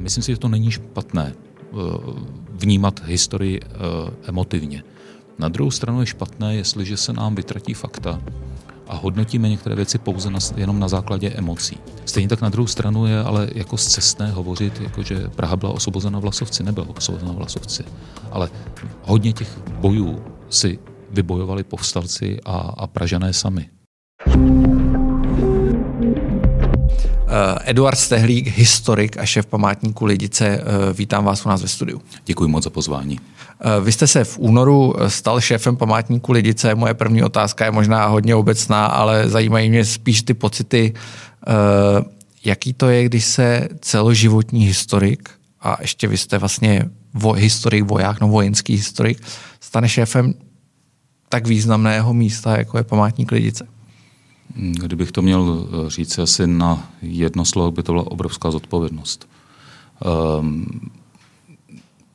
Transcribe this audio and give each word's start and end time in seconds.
myslím 0.00 0.22
si, 0.22 0.32
že 0.32 0.38
to 0.38 0.48
není 0.48 0.70
špatné 0.70 1.34
vnímat 2.52 3.00
historii 3.04 3.60
emotivně. 4.22 4.82
Na 5.38 5.48
druhou 5.48 5.70
stranu 5.70 6.00
je 6.00 6.06
špatné, 6.06 6.56
jestliže 6.56 6.96
se 6.96 7.12
nám 7.12 7.34
vytratí 7.34 7.74
fakta 7.74 8.20
a 8.88 8.96
hodnotíme 8.96 9.48
některé 9.48 9.74
věci 9.74 9.98
pouze 9.98 10.30
na, 10.30 10.38
jenom 10.56 10.80
na 10.80 10.88
základě 10.88 11.30
emocí. 11.30 11.78
Stejně 12.04 12.28
tak 12.28 12.40
na 12.40 12.48
druhou 12.48 12.66
stranu 12.66 13.06
je 13.06 13.18
ale 13.18 13.48
jako 13.54 13.76
zcestné 13.76 14.30
hovořit, 14.30 14.80
jako 14.80 15.02
že 15.02 15.28
Praha 15.36 15.56
byla 15.56 15.72
osvobozena 15.72 16.18
Vlasovci, 16.18 16.62
nebyla 16.62 16.86
osvobozena 16.96 17.32
Vlasovci. 17.32 17.84
Ale 18.30 18.50
hodně 19.02 19.32
těch 19.32 19.58
bojů 19.80 20.24
si 20.50 20.78
vybojovali 21.10 21.64
povstalci 21.64 22.40
a, 22.44 22.56
a 22.56 22.86
Pražané 22.86 23.32
sami. 23.32 23.70
Eh, 24.26 24.79
Eduard 27.64 27.98
Stehlík, 27.98 28.46
historik 28.46 29.18
a 29.18 29.26
šéf 29.26 29.46
památníku 29.46 30.04
Lidice, 30.04 30.46
eh, 30.46 30.62
vítám 30.92 31.24
vás 31.24 31.46
u 31.46 31.48
nás 31.48 31.62
ve 31.62 31.68
studiu. 31.68 32.02
Děkuji 32.26 32.48
moc 32.48 32.64
za 32.64 32.70
pozvání. 32.70 33.20
Eh, 33.60 33.80
vy 33.80 33.92
jste 33.92 34.06
se 34.06 34.24
v 34.24 34.38
únoru 34.38 34.94
stal 35.08 35.40
šéfem 35.40 35.76
památníku 35.76 36.32
Lidice. 36.32 36.74
Moje 36.74 36.94
první 36.94 37.22
otázka 37.22 37.64
je 37.64 37.70
možná 37.70 38.06
hodně 38.06 38.34
obecná, 38.34 38.86
ale 38.86 39.28
zajímají 39.28 39.70
mě 39.70 39.84
spíš 39.84 40.22
ty 40.22 40.34
pocity, 40.34 40.94
jaký 42.44 42.72
to 42.72 42.88
je, 42.88 43.04
když 43.04 43.24
se 43.24 43.68
celoživotní 43.80 44.66
historik, 44.66 45.30
a 45.60 45.76
ještě 45.80 46.08
vy 46.08 46.16
jste 46.18 46.38
vlastně 46.38 46.90
vo, 47.14 47.32
historik, 47.32 47.84
voják, 47.84 48.20
no 48.20 48.28
vojenský 48.28 48.76
historik, 48.76 49.22
stane 49.60 49.88
šéfem 49.88 50.34
tak 51.28 51.46
významného 51.46 52.14
místa, 52.14 52.58
jako 52.58 52.78
je 52.78 52.84
památník 52.84 53.32
Lidice. 53.32 53.66
Kdybych 54.54 55.12
to 55.12 55.22
měl 55.22 55.68
eh, 55.86 55.90
říct 55.90 56.18
asi 56.18 56.46
na 56.46 56.90
jedno 57.02 57.44
slovo, 57.44 57.70
by 57.70 57.82
to 57.82 57.92
byla 57.92 58.10
obrovská 58.10 58.50
zodpovědnost. 58.50 59.28
Um, 60.40 60.66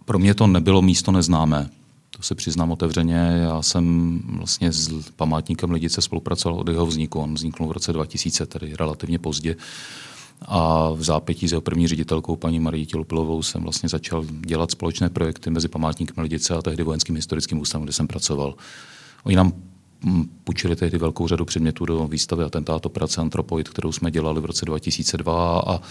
pro 0.06 0.20
mě 0.20 0.34
to 0.34 0.48
nebylo 0.48 0.82
místo 0.82 1.12
neznámé. 1.12 1.70
To 2.18 2.24
se 2.24 2.36
přiznám 2.36 2.72
otevřeně. 2.72 3.16
Já 3.44 3.62
jsem 3.62 4.20
vlastně 4.26 4.72
s 4.72 5.10
památníkem 5.16 5.72
Lidice 5.72 6.02
spolupracoval 6.02 6.60
od 6.60 6.68
jeho 6.68 6.86
vzniku. 6.86 7.20
On 7.20 7.34
vznikl 7.34 7.66
v 7.66 7.72
roce 7.72 7.94
2000, 7.94 8.46
tedy 8.46 8.76
relativně 8.76 9.20
pozdě. 9.20 9.56
A 10.42 10.90
v 10.90 11.04
zápětí 11.04 11.48
s 11.48 11.52
jeho 11.52 11.62
první 11.62 11.88
ředitelkou, 11.88 12.36
paní 12.36 12.60
Marii 12.60 12.86
Tělupilovou, 12.86 13.44
jsem 13.44 13.64
vlastně 13.64 13.90
začal 13.90 14.26
dělat 14.26 14.72
společné 14.72 15.10
projekty 15.10 15.50
mezi 15.50 15.68
památníkem 15.68 16.24
Lidice 16.24 16.56
a 16.56 16.62
tehdy 16.62 16.84
vojenským 16.84 17.16
historickým 17.16 17.60
ústavem, 17.60 17.84
kde 17.84 17.94
jsem 17.94 18.08
pracoval. 18.08 18.56
Oni 19.24 19.36
nám 19.36 19.54
půjčili 20.44 20.76
tehdy 20.76 20.98
velkou 20.98 21.28
řadu 21.28 21.46
předmětů 21.46 21.86
do 21.86 22.08
výstavy 22.08 22.44
Atentát 22.44 22.86
operace 22.86 23.22
Antropoid, 23.22 23.70
kterou 23.70 23.92
jsme 23.92 24.12
dělali 24.12 24.42
v 24.42 24.46
roce 24.46 24.66
2002 24.66 25.60
a 25.68 25.82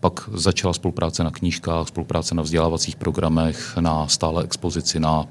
pak 0.00 0.30
začala 0.32 0.74
spolupráce 0.74 1.24
na 1.24 1.30
knížkách, 1.30 1.88
spolupráce 1.88 2.34
na 2.34 2.42
vzdělávacích 2.42 2.96
programech, 2.96 3.76
na 3.80 4.08
stále 4.08 4.44
expozici, 4.44 5.00
na 5.00 5.24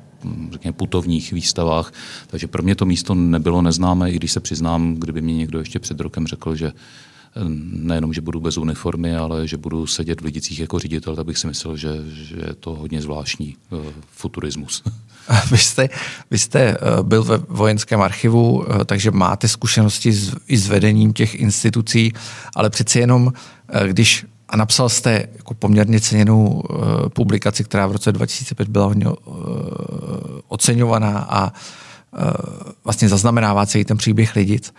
řekněme, 0.51 0.73
putovních 0.73 1.33
výstavách. 1.33 1.93
Takže 2.27 2.47
pro 2.47 2.63
mě 2.63 2.75
to 2.75 2.85
místo 2.85 3.15
nebylo 3.15 3.61
neznámé, 3.61 4.11
i 4.11 4.15
když 4.15 4.31
se 4.31 4.39
přiznám, 4.39 4.95
kdyby 4.95 5.21
mě 5.21 5.35
někdo 5.35 5.59
ještě 5.59 5.79
před 5.79 5.99
rokem 5.99 6.27
řekl, 6.27 6.55
že 6.55 6.71
nejenom, 7.71 8.13
že 8.13 8.21
budu 8.21 8.39
bez 8.39 8.57
uniformy, 8.57 9.15
ale 9.15 9.47
že 9.47 9.57
budu 9.57 9.87
sedět 9.87 10.21
v 10.21 10.25
Lidicích 10.25 10.59
jako 10.59 10.79
ředitel, 10.79 11.15
tak 11.15 11.25
bych 11.25 11.37
si 11.37 11.47
myslel, 11.47 11.77
že, 11.77 11.89
že 12.11 12.35
je 12.35 12.53
to 12.53 12.75
hodně 12.75 13.01
zvláštní 13.01 13.55
uh, 13.71 13.79
futurismus. 14.11 14.83
Vy 15.51 15.57
jste, 15.57 15.89
vy 16.31 16.39
jste 16.39 16.77
uh, 16.77 17.03
byl 17.03 17.23
ve 17.23 17.37
vojenském 17.37 18.01
archivu, 18.01 18.51
uh, 18.53 18.83
takže 18.85 19.11
máte 19.11 19.47
zkušenosti 19.47 20.13
s, 20.13 20.35
i 20.47 20.57
s 20.57 20.67
vedením 20.67 21.13
těch 21.13 21.35
institucí, 21.35 22.13
ale 22.55 22.69
přeci 22.69 22.99
jenom, 22.99 23.33
když 23.87 24.25
a 24.49 24.57
napsal 24.57 24.89
jste 24.89 25.27
jako 25.37 25.53
poměrně 25.53 26.01
ceněnou 26.01 26.63
publikaci, 27.13 27.63
která 27.63 27.87
v 27.87 27.91
roce 27.91 28.11
2005 28.11 28.69
byla 28.69 28.85
hodně 28.85 29.05
oceňovaná 30.47 31.27
a 31.29 31.53
vlastně 32.83 33.09
zaznamenává 33.09 33.65
celý 33.65 33.85
ten 33.85 33.97
příběh 33.97 34.35
lidic. 34.35 34.73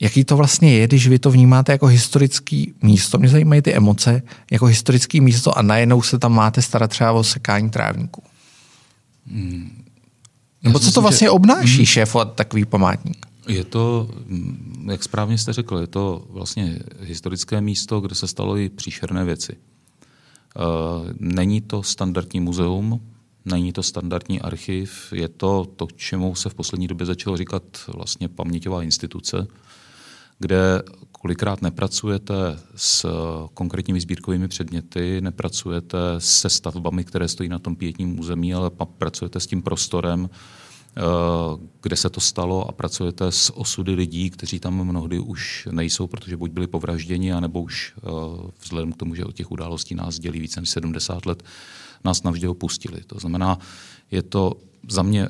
Jaký 0.00 0.24
to 0.24 0.36
vlastně 0.36 0.74
je, 0.74 0.86
když 0.86 1.08
vy 1.08 1.18
to 1.18 1.30
vnímáte 1.30 1.72
jako 1.72 1.86
historický 1.86 2.74
místo? 2.82 3.18
Mě 3.18 3.28
zajímají 3.28 3.62
ty 3.62 3.74
emoce 3.74 4.22
jako 4.50 4.66
historický 4.66 5.20
místo 5.20 5.58
a 5.58 5.62
najednou 5.62 6.02
se 6.02 6.18
tam 6.18 6.32
máte 6.32 6.62
starat 6.62 6.90
třeba 6.90 7.12
o 7.12 7.24
sekání 7.24 7.70
trávníků. 7.70 8.22
Hmm. 9.26 9.84
Nebo 10.62 10.78
co 10.78 10.92
to 10.92 11.02
vlastně 11.02 11.26
že... 11.26 11.30
obnáší 11.30 11.76
hmm. 11.76 11.86
šéfovat 11.86 12.34
takový 12.34 12.64
památník? 12.64 13.26
Je 13.48 13.64
to, 13.64 14.10
jak 14.90 15.02
správně 15.02 15.38
jste 15.38 15.52
řekl, 15.52 15.78
je 15.78 15.86
to 15.86 16.26
vlastně 16.30 16.78
historické 17.00 17.60
místo, 17.60 18.00
kde 18.00 18.14
se 18.14 18.28
stalo 18.28 18.56
i 18.56 18.68
příšerné 18.68 19.24
věci. 19.24 19.56
Eh, 20.56 20.60
není 21.18 21.60
to 21.60 21.82
standardní 21.82 22.40
muzeum, 22.40 23.00
není 23.44 23.72
to 23.72 23.82
standardní 23.82 24.40
archiv, 24.40 25.12
je 25.12 25.28
to 25.28 25.64
to, 25.76 25.88
čemu 25.96 26.34
se 26.34 26.48
v 26.48 26.54
poslední 26.54 26.86
době 26.86 27.06
začalo 27.06 27.36
říkat 27.36 27.62
vlastně 27.94 28.28
paměťová 28.28 28.82
instituce, 28.82 29.46
kde 30.40 30.82
kolikrát 31.12 31.62
nepracujete 31.62 32.34
s 32.76 33.06
konkrétními 33.54 34.00
sbírkovými 34.00 34.48
předměty, 34.48 35.20
nepracujete 35.20 35.98
se 36.18 36.50
stavbami, 36.50 37.04
které 37.04 37.28
stojí 37.28 37.48
na 37.48 37.58
tom 37.58 37.76
pětním 37.76 38.18
území, 38.20 38.54
ale 38.54 38.70
pracujete 38.98 39.40
s 39.40 39.46
tím 39.46 39.62
prostorem, 39.62 40.30
eh, 40.30 41.00
kde 41.82 41.96
se 41.96 42.10
to 42.10 42.20
stalo 42.20 42.68
a 42.68 42.72
pracujete 42.72 43.32
s 43.32 43.56
osudy 43.56 43.94
lidí, 43.94 44.30
kteří 44.30 44.60
tam 44.60 44.84
mnohdy 44.84 45.18
už 45.18 45.68
nejsou, 45.70 46.06
protože 46.06 46.36
buď 46.36 46.50
byli 46.50 46.66
povražděni, 46.66 47.32
anebo 47.32 47.62
už 47.62 47.94
eh, 47.96 48.00
vzhledem 48.60 48.92
k 48.92 48.96
tomu, 48.96 49.14
že 49.14 49.24
od 49.24 49.34
těch 49.34 49.50
událostí 49.50 49.94
nás 49.94 50.18
dělí 50.18 50.40
více 50.40 50.60
než 50.60 50.70
70 50.70 51.26
let, 51.26 51.42
nás 52.04 52.22
navždy 52.22 52.48
opustili. 52.48 53.00
To 53.06 53.18
znamená, 53.18 53.58
je 54.10 54.22
to 54.22 54.56
za 54.88 55.02
mě 55.02 55.28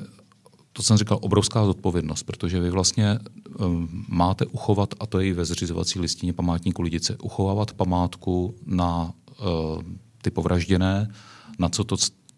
to 0.73 0.83
jsem 0.83 0.97
říkal, 0.97 1.19
obrovská 1.21 1.65
zodpovědnost, 1.65 2.23
protože 2.23 2.59
vy 2.59 2.69
vlastně 2.69 3.19
um, 3.59 4.05
máte 4.07 4.45
uchovat, 4.45 4.93
a 4.99 5.05
to 5.05 5.19
je 5.19 5.27
i 5.27 5.33
ve 5.33 5.45
zřizovací 5.45 5.99
listině 5.99 6.33
památníku 6.33 6.81
lidice, 6.81 7.17
uchovávat 7.21 7.73
památku 7.73 8.55
na 8.65 9.13
uh, 9.39 9.81
ty 10.21 10.31
povražděné, 10.31 11.13
na 11.59 11.69
co 11.69 11.83
to, 11.83 11.95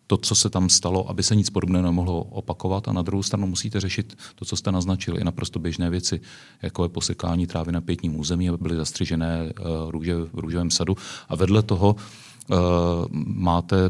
to, 0.07 0.17
co 0.17 0.35
se 0.35 0.49
tam 0.49 0.69
stalo, 0.69 1.09
aby 1.09 1.23
se 1.23 1.35
nic 1.35 1.49
podobného 1.49 1.85
nemohlo 1.85 2.23
opakovat. 2.23 2.87
A 2.87 2.93
na 2.93 3.01
druhou 3.01 3.23
stranu 3.23 3.47
musíte 3.47 3.79
řešit 3.79 4.17
to, 4.35 4.45
co 4.45 4.55
jste 4.55 4.71
naznačili, 4.71 5.21
i 5.21 5.23
naprosto 5.23 5.59
běžné 5.59 5.89
věci, 5.89 6.21
jako 6.61 6.83
je 6.83 6.89
posekání 6.89 7.47
trávy 7.47 7.71
na 7.71 7.81
pětním 7.81 8.19
území, 8.19 8.49
aby 8.49 8.57
byly 8.57 8.75
zastřižené 8.75 9.53
uh, 9.59 9.91
růže 9.91 10.15
v 10.15 10.39
růžovém 10.39 10.71
sadu. 10.71 10.97
A 11.29 11.35
vedle 11.35 11.63
toho 11.63 11.95
máte 13.23 13.89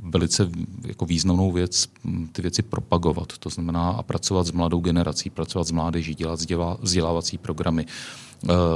velice 0.00 0.50
jako 0.86 1.06
významnou 1.06 1.52
věc 1.52 1.88
ty 2.32 2.42
věci 2.42 2.62
propagovat, 2.62 3.38
to 3.38 3.50
znamená 3.50 3.90
a 3.90 4.02
pracovat 4.02 4.46
s 4.46 4.52
mladou 4.52 4.80
generací, 4.80 5.30
pracovat 5.30 5.64
s 5.64 5.70
mládeží, 5.70 6.14
dělat 6.14 6.40
vzdělávací 6.80 7.38
programy. 7.38 7.86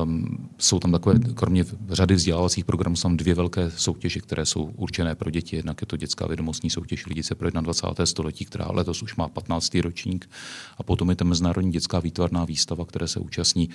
Um, 0.03 0.49
jsou 0.59 0.79
tam 0.79 0.93
takové, 0.93 1.19
kromě 1.19 1.65
řady 1.89 2.15
vzdělávacích 2.15 2.65
programů, 2.65 2.97
jsou 2.97 3.03
tam 3.03 3.17
dvě 3.17 3.35
velké 3.35 3.71
soutěže, 3.71 4.21
které 4.21 4.47
jsou 4.47 4.63
určené 4.77 5.15
pro 5.15 5.31
děti. 5.31 5.57
Jednak 5.57 5.81
je 5.81 5.87
to 5.87 5.97
dětská 5.97 6.27
vědomostní 6.27 6.71
soutěž 6.71 7.07
Lidice 7.07 7.35
pro 7.35 7.51
21. 7.51 8.07
století, 8.07 8.45
která 8.45 8.67
letos 8.71 9.03
už 9.03 9.17
má 9.17 9.29
15. 9.29 9.75
ročník. 9.75 10.31
A 10.79 10.83
potom 10.83 11.11
je 11.11 11.17
to 11.17 11.25
Mezinárodní 11.25 11.73
dětská 11.73 12.01
výtvarná 12.01 12.45
výstava, 12.45 12.85
které 12.85 13.09
se 13.09 13.21
účastní 13.21 13.69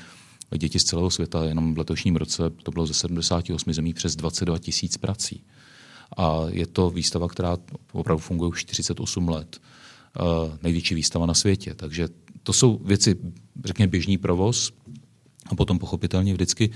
děti 0.56 0.80
z 0.80 0.84
celého 0.84 1.09
světa. 1.09 1.44
Jenom 1.44 1.74
v 1.74 1.78
letošním 1.78 2.16
roce 2.16 2.50
to 2.63 2.72
bylo 2.72 2.85
ze 2.85 2.94
78 2.94 3.74
zemí 3.74 3.94
přes 3.94 4.16
22 4.16 4.58
tisíc 4.58 4.97
prací. 4.97 5.44
A 6.18 6.41
je 6.50 6.68
to 6.68 6.90
výstava, 6.90 7.28
která 7.28 7.58
opravdu 7.91 8.22
funguje 8.22 8.50
už 8.50 8.66
48 8.66 9.30
let. 9.30 9.62
Uh, 10.19 10.58
největší 10.63 10.96
výstava 10.96 11.25
na 11.25 11.34
světě. 11.34 11.74
Takže 11.74 12.09
to 12.44 12.53
jsou 12.53 12.78
věci, 12.85 13.16
řekněme, 13.66 13.88
běžný 13.88 14.18
provoz. 14.18 14.72
A 15.46 15.56
potom 15.56 15.80
pochopitelně 15.80 16.34
vždycky 16.34 16.69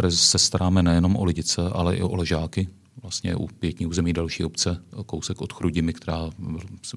uh, 0.00 0.08
se 0.08 0.38
staráme 0.38 0.82
nejenom 0.82 1.16
o 1.16 1.24
lidice, 1.24 1.62
ale 1.72 1.96
i 1.96 2.02
o 2.02 2.16
ležáky. 2.16 2.68
Vlastně 3.02 3.36
u 3.36 3.46
pětní 3.46 3.86
území 3.86 4.12
další 4.12 4.44
obce, 4.44 4.82
kousek 5.06 5.40
od 5.40 5.52
Chrudimy, 5.52 5.92
která 5.92 6.30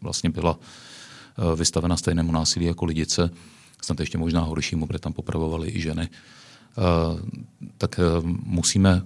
vlastně 0.02 0.30
byla 0.30 0.58
uh, 0.58 1.60
vystavena 1.60 1.98
stejnému 1.98 2.32
násilí 2.32 2.66
jako 2.66 2.86
lidice 2.86 3.32
snad 3.82 4.00
ještě 4.00 4.18
možná 4.18 4.42
horšímu, 4.42 4.88
protože 4.88 5.00
tam 5.00 5.14
popravovali 5.14 5.70
i 5.70 5.82
ženy, 5.82 6.10
uh, 6.78 7.20
tak 7.78 8.00
uh, 8.00 8.30
musíme 8.44 9.02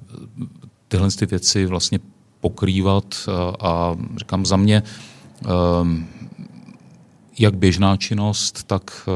tyhle 0.88 1.12
ty 1.12 1.26
věci 1.26 1.66
vlastně 1.66 2.00
pokrývat 2.40 3.30
a, 3.60 3.96
říkám 4.18 4.46
za 4.46 4.58
mě, 4.58 4.84
jak 7.40 7.58
běžná 7.58 7.98
činnost, 7.98 8.64
tak 8.64 9.10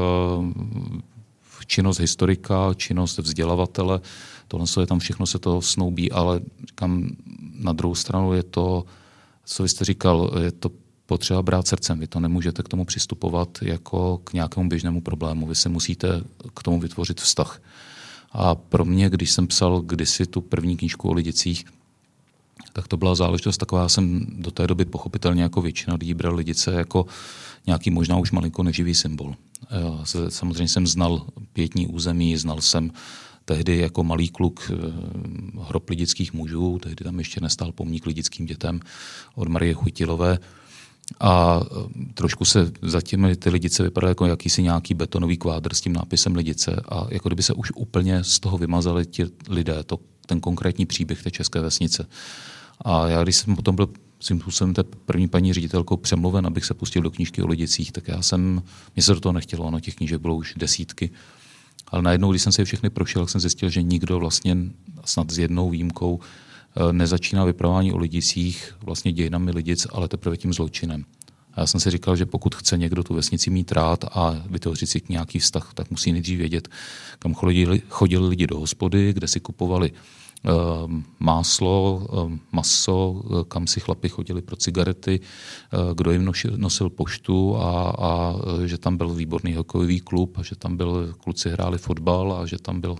činnost 1.66 1.98
historika, 1.98 2.74
činnost 2.76 3.18
vzdělavatele, 3.18 4.00
tohle 4.48 4.66
je 4.80 4.86
tam 4.86 4.98
všechno 4.98 5.26
se 5.26 5.38
to 5.38 5.62
snoubí, 5.62 6.12
ale 6.12 6.40
říkám, 6.68 7.08
na 7.58 7.72
druhou 7.72 7.94
stranu 7.94 8.32
je 8.32 8.42
to, 8.42 8.84
co 9.44 9.62
vy 9.62 9.68
jste 9.68 9.84
říkal, 9.84 10.30
je 10.40 10.52
to 10.52 10.70
potřeba 11.08 11.42
brát 11.42 11.68
srdcem. 11.68 11.98
Vy 11.98 12.06
to 12.06 12.20
nemůžete 12.20 12.62
k 12.62 12.68
tomu 12.68 12.84
přistupovat 12.84 13.58
jako 13.62 14.20
k 14.24 14.32
nějakému 14.32 14.68
běžnému 14.68 15.00
problému. 15.00 15.46
Vy 15.46 15.54
se 15.54 15.68
musíte 15.68 16.22
k 16.54 16.62
tomu 16.62 16.80
vytvořit 16.80 17.20
vztah. 17.20 17.62
A 18.32 18.54
pro 18.54 18.84
mě, 18.84 19.10
když 19.10 19.30
jsem 19.30 19.46
psal 19.46 19.80
kdysi 19.80 20.26
tu 20.26 20.40
první 20.40 20.76
knížku 20.76 21.08
o 21.08 21.12
lidicích, 21.12 21.64
tak 22.72 22.88
to 22.88 22.96
byla 22.96 23.14
záležitost 23.14 23.58
taková, 23.58 23.82
já 23.82 23.88
jsem 23.88 24.26
do 24.28 24.50
té 24.50 24.66
doby 24.66 24.84
pochopitelně 24.84 25.42
jako 25.42 25.62
většina 25.62 25.96
lidí 26.00 26.14
bral 26.14 26.34
lidice 26.34 26.72
jako 26.72 27.06
nějaký 27.66 27.90
možná 27.90 28.16
už 28.16 28.32
malinko 28.32 28.62
neživý 28.62 28.94
symbol. 28.94 29.34
Samozřejmě 30.28 30.68
jsem 30.68 30.86
znal 30.86 31.26
pětní 31.52 31.86
území, 31.86 32.36
znal 32.36 32.60
jsem 32.60 32.92
tehdy 33.44 33.78
jako 33.78 34.04
malý 34.04 34.28
kluk 34.28 34.70
eh, 34.70 34.76
hrob 35.68 35.90
lidických 35.90 36.32
mužů, 36.32 36.78
tehdy 36.82 37.04
tam 37.04 37.18
ještě 37.18 37.40
nestál 37.40 37.72
pomník 37.72 38.06
lidickým 38.06 38.46
dětem 38.46 38.80
od 39.34 39.48
Marie 39.48 39.74
Chutilové. 39.74 40.38
A 41.20 41.60
eh, 41.62 42.12
trošku 42.14 42.44
se 42.44 42.72
zatím 42.82 43.36
ty 43.36 43.50
lidice 43.50 43.82
vypadaly 43.82 44.10
jako 44.10 44.26
jakýsi 44.26 44.62
nějaký 44.62 44.94
betonový 44.94 45.36
kvádr 45.36 45.74
s 45.74 45.80
tím 45.80 45.92
nápisem 45.92 46.34
lidice 46.34 46.82
a 46.88 47.06
jako 47.08 47.28
kdyby 47.28 47.42
se 47.42 47.52
už 47.52 47.72
úplně 47.74 48.24
z 48.24 48.40
toho 48.40 48.58
vymazali 48.58 49.06
ti 49.06 49.26
lidé, 49.48 49.82
to, 49.82 49.98
ten 50.26 50.40
konkrétní 50.40 50.86
příběh 50.86 51.22
té 51.22 51.30
české 51.30 51.60
vesnice. 51.60 52.06
A 52.84 53.08
já, 53.08 53.22
když 53.22 53.36
jsem 53.36 53.56
potom 53.56 53.76
byl 53.76 53.88
svým 54.20 54.40
způsobem 54.40 54.74
té 54.74 54.82
první 54.82 55.28
paní 55.28 55.52
ředitelkou 55.52 55.96
přemluven, 55.96 56.46
abych 56.46 56.64
se 56.64 56.74
pustil 56.74 57.02
do 57.02 57.10
knížky 57.10 57.42
o 57.42 57.46
lidicích, 57.46 57.92
tak 57.92 58.08
já 58.08 58.22
jsem, 58.22 58.62
mě 58.96 59.02
se 59.02 59.14
do 59.14 59.20
toho 59.20 59.32
nechtělo, 59.32 59.64
ono 59.64 59.80
těch 59.80 59.94
knížek 59.94 60.20
bylo 60.20 60.36
už 60.36 60.54
desítky. 60.56 61.10
Ale 61.88 62.02
najednou, 62.02 62.30
když 62.30 62.42
jsem 62.42 62.52
si 62.52 62.60
je 62.60 62.64
všechny 62.64 62.90
prošel, 62.90 63.26
jsem 63.26 63.40
zjistil, 63.40 63.68
že 63.68 63.82
nikdo 63.82 64.18
vlastně 64.18 64.56
snad 65.04 65.30
s 65.30 65.38
jednou 65.38 65.70
výjimkou 65.70 66.20
nezačíná 66.92 67.44
vypravování 67.44 67.92
o 67.92 67.98
lidicích 67.98 68.74
vlastně 68.82 69.12
dějinami 69.12 69.50
lidic, 69.50 69.86
ale 69.92 70.08
teprve 70.08 70.36
tím 70.36 70.52
zločinem. 70.52 71.04
A 71.54 71.60
já 71.60 71.66
jsem 71.66 71.80
si 71.80 71.90
říkal, 71.90 72.16
že 72.16 72.26
pokud 72.26 72.54
chce 72.54 72.78
někdo 72.78 73.04
tu 73.04 73.14
vesnici 73.14 73.50
mít 73.50 73.72
rád 73.72 74.04
a 74.04 74.42
vytvořit 74.50 74.86
si 74.86 75.02
nějaký 75.08 75.38
vztah, 75.38 75.70
tak 75.74 75.90
musí 75.90 76.12
nejdřív 76.12 76.38
vědět, 76.38 76.68
kam 77.18 77.34
chodili, 77.34 77.82
chodili 77.88 78.28
lidi 78.28 78.46
do 78.46 78.60
hospody, 78.60 79.12
kde 79.12 79.28
si 79.28 79.40
kupovali 79.40 79.92
Ehm, 80.44 81.04
máslo, 81.18 82.06
ehm, 82.12 82.40
maso, 82.52 83.22
eh, 83.26 83.44
kam 83.48 83.66
si 83.66 83.80
chlapi 83.80 84.08
chodili 84.08 84.42
pro 84.42 84.56
cigarety, 84.56 85.20
eh, 85.20 85.76
kdo 85.94 86.10
jim 86.10 86.24
nosil, 86.56 86.90
poštu 86.90 87.56
a, 87.56 87.90
a 87.90 88.34
eh, 88.62 88.68
že 88.68 88.78
tam 88.78 88.96
byl 88.96 89.08
výborný 89.14 89.54
hokejový 89.54 90.00
klub 90.00 90.38
a 90.38 90.42
že 90.42 90.56
tam 90.56 90.76
byl 90.76 91.14
kluci 91.18 91.50
hráli 91.50 91.78
fotbal 91.78 92.32
a 92.32 92.46
že 92.46 92.58
tam 92.58 92.80
byl 92.80 92.96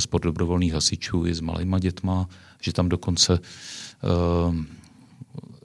sport 0.00 0.24
dobrovolných 0.24 0.72
hasičů 0.72 1.26
i 1.26 1.34
s 1.34 1.40
malýma 1.40 1.78
dětma, 1.78 2.28
že 2.62 2.72
tam 2.72 2.88
dokonce 2.88 3.32
uh, 3.32 4.54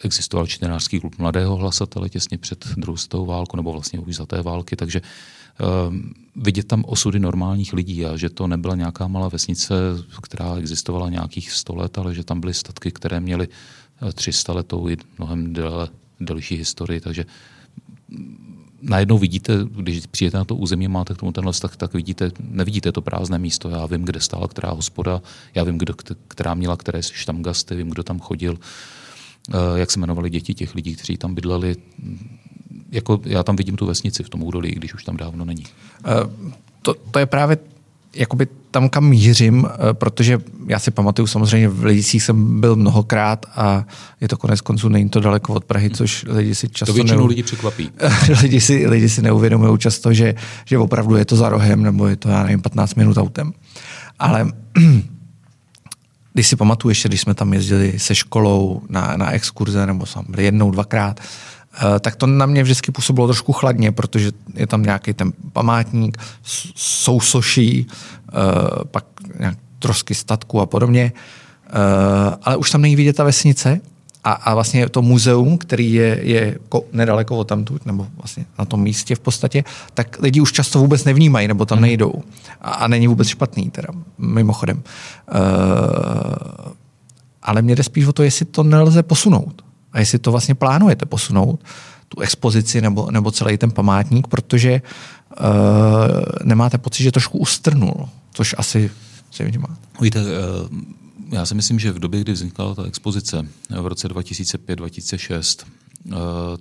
existoval 0.04 0.48
čtenářský 0.48 1.00
klub 1.00 1.18
mladého 1.18 1.56
hlasatele 1.56 2.10
těsně 2.10 2.38
před 2.38 2.68
druhou 2.78 2.98
světovou 2.98 3.26
válku, 3.26 3.58
nebo 3.58 3.72
vlastně 3.72 4.00
už 4.00 4.16
za 4.16 4.26
té 4.26 4.42
války, 4.42 4.76
takže 4.76 5.02
Ehm, 5.60 6.14
vidět 6.36 6.68
tam 6.68 6.84
osudy 6.88 7.20
normálních 7.20 7.74
lidí 7.74 8.06
a 8.06 8.18
že 8.18 8.30
to 8.30 8.48
nebyla 8.48 8.76
nějaká 8.76 9.08
malá 9.08 9.28
vesnice, 9.28 9.74
která 10.22 10.56
existovala 10.56 11.10
nějakých 11.10 11.52
100 11.52 11.76
let, 11.76 11.98
ale 11.98 12.16
že 12.16 12.24
tam 12.24 12.42
byly 12.42 12.54
statky, 12.54 12.92
které 12.92 13.20
měly 13.20 13.48
300 14.14 14.54
eh, 14.54 14.56
letou 14.56 14.90
i 14.90 14.98
mnohem 15.18 15.54
delší 16.20 16.56
historii, 16.56 17.02
takže 17.02 17.26
najednou 18.82 19.18
vidíte, 19.18 19.54
když 19.72 20.06
přijete 20.06 20.38
na 20.38 20.46
to 20.46 20.56
území, 20.56 20.88
máte 20.88 21.14
k 21.14 21.18
tomu 21.18 21.32
tenhle 21.32 21.54
vztah, 21.54 21.76
tak 21.76 21.94
vidíte, 21.94 22.32
nevidíte 22.40 22.92
to 22.92 23.02
prázdné 23.02 23.40
místo. 23.40 23.70
Já 23.70 23.86
vím, 23.86 24.06
kde 24.06 24.20
stála 24.20 24.48
která 24.48 24.72
hospoda, 24.72 25.22
já 25.56 25.64
vím, 25.64 25.78
kdo, 25.78 25.94
která 26.28 26.54
měla 26.54 26.78
které 26.78 27.04
štamgasty, 27.04 27.76
vím, 27.76 27.90
kdo 27.90 28.04
tam 28.04 28.20
chodil, 28.20 28.58
eh, 29.50 29.80
jak 29.80 29.92
se 29.92 30.00
jmenovali 30.00 30.30
děti 30.30 30.54
těch 30.54 30.76
lidí, 30.76 30.96
kteří 30.96 31.18
tam 31.18 31.36
bydleli 31.36 31.76
jako 32.92 33.22
já 33.26 33.44
tam 33.44 33.56
vidím 33.56 33.76
tu 33.76 33.86
vesnici 33.86 34.24
v 34.24 34.30
tom 34.30 34.44
údolí, 34.44 34.72
když 34.72 34.94
už 34.94 35.04
tam 35.04 35.18
dávno 35.18 35.46
není. 35.46 35.64
Uh, 35.64 36.52
to, 36.82 36.94
to 37.12 37.20
je 37.20 37.26
právě 37.26 37.58
jakoby 38.16 38.48
tam, 38.72 38.90
kam 38.90 39.10
mířím, 39.10 39.68
eh, 39.68 39.94
protože 39.94 40.40
já 40.68 40.80
si 40.80 40.92
pamatuju, 40.92 41.28
samozřejmě 41.28 41.68
v 41.68 41.84
Lidicích 41.84 42.24
jsem 42.24 42.62
byl 42.62 42.76
mnohokrát 42.76 43.46
a 43.56 43.86
je 44.22 44.28
to 44.28 44.38
konec 44.38 44.62
konců, 44.62 44.90
není 44.90 45.10
to 45.10 45.20
daleko 45.20 45.54
od 45.54 45.66
Prahy, 45.66 45.90
což 45.90 46.26
lidi 46.30 46.56
si 46.56 46.70
často... 46.70 46.86
To 46.86 46.96
většinou 46.96 47.20
neu... 47.20 47.28
lidi 47.28 47.44
překvapí. 47.44 47.92
lidi, 48.42 48.62
si, 48.62 48.88
lidi 48.88 49.10
si 49.10 49.22
neuvědomují 49.22 49.80
často, 49.80 50.14
že, 50.14 50.36
že 50.66 50.78
opravdu 50.78 51.16
je 51.16 51.26
to 51.26 51.36
za 51.36 51.50
rohem, 51.50 51.84
nebo 51.84 52.08
je 52.08 52.16
to, 52.16 52.30
já 52.30 52.44
nevím, 52.44 52.62
15 52.62 52.96
minut 52.96 53.18
autem. 53.18 53.54
Ale 54.20 54.48
když 56.34 56.48
si 56.48 56.56
pamatuju 56.56 56.90
ještě, 56.90 57.10
když 57.10 57.22
jsme 57.22 57.34
tam 57.34 57.54
jezdili 57.54 58.00
se 58.00 58.16
školou 58.16 58.82
na, 58.90 59.18
na 59.18 59.32
exkurze, 59.32 59.86
nebo 59.86 60.06
jsem 60.06 60.24
byl 60.30 60.40
jednou, 60.40 60.72
dvakrát, 60.72 61.20
tak 62.00 62.16
to 62.16 62.28
na 62.28 62.46
mě 62.46 62.64
vždycky 62.64 62.92
působilo 62.92 63.28
trošku 63.28 63.54
chladně, 63.54 63.92
protože 63.92 64.32
je 64.54 64.68
tam 64.68 64.84
nějaký 64.84 65.14
ten 65.14 65.32
památník, 65.54 66.18
sousoší, 66.76 67.88
eh, 67.88 68.34
pak 68.92 69.06
nějak 69.40 69.58
trosky 69.80 70.16
statku 70.16 70.62
a 70.62 70.66
podobně. 70.66 71.12
Eh, 71.68 71.72
ale 72.44 72.58
už 72.58 72.72
tam 72.72 72.82
není 72.82 72.96
vidět 72.96 73.16
ta 73.16 73.24
vesnice 73.24 73.82
a, 74.24 74.32
a 74.32 74.54
vlastně 74.54 74.90
to 74.90 75.02
muzeum, 75.02 75.58
který 75.58 75.94
je, 75.94 76.20
je 76.24 76.60
nedaleko 76.94 77.38
od 77.38 77.48
tamtud, 77.48 77.86
nebo 77.86 78.08
vlastně 78.18 78.46
na 78.60 78.66
tom 78.66 78.82
místě 78.84 79.16
v 79.16 79.20
podstatě, 79.20 79.64
tak 79.94 80.20
lidi 80.20 80.42
už 80.42 80.52
často 80.52 80.80
vůbec 80.80 81.04
nevnímají, 81.04 81.48
nebo 81.48 81.66
tam 81.66 81.78
mhm. 81.78 81.86
nejdou. 81.86 82.14
A, 82.62 82.72
a 82.72 82.88
není 82.88 83.08
vůbec 83.08 83.28
špatný, 83.28 83.70
teda, 83.70 83.90
mimochodem. 84.18 84.84
ale 87.44 87.62
mě 87.62 87.76
jde 87.76 87.84
spíš 87.84 88.06
o 88.06 88.14
to, 88.14 88.24
jestli 88.24 88.46
to 88.46 88.64
nelze 88.64 89.04
posunout 89.04 89.62
a 89.92 90.00
jestli 90.00 90.20
to 90.20 90.32
vlastně 90.32 90.56
plánujete 90.56 91.06
posunout, 91.06 91.64
tu 92.08 92.22
expozici 92.22 92.82
nebo, 92.82 93.12
nebo 93.12 93.32
celý 93.32 93.58
ten 93.58 93.72
památník, 93.72 94.28
protože 94.28 94.82
uh, 94.82 95.46
nemáte 96.44 96.78
pocit, 96.78 97.04
že 97.04 97.12
trošku 97.12 97.38
ustrnul, 97.38 98.10
což 98.34 98.56
asi 98.58 98.92
se 99.32 99.44
vnímá. 99.44 99.78
Víte, 100.02 100.22
uh, 100.22 100.28
já 101.30 101.46
si 101.46 101.56
myslím, 101.56 101.80
že 101.80 101.92
v 101.92 102.00
době, 102.00 102.22
kdy 102.22 102.32
vznikla 102.32 102.76
ta 102.76 102.84
expozice 102.84 103.48
v 103.82 103.88
roce 103.88 104.08
2005-2006, 104.08 105.66
uh, 106.06 106.14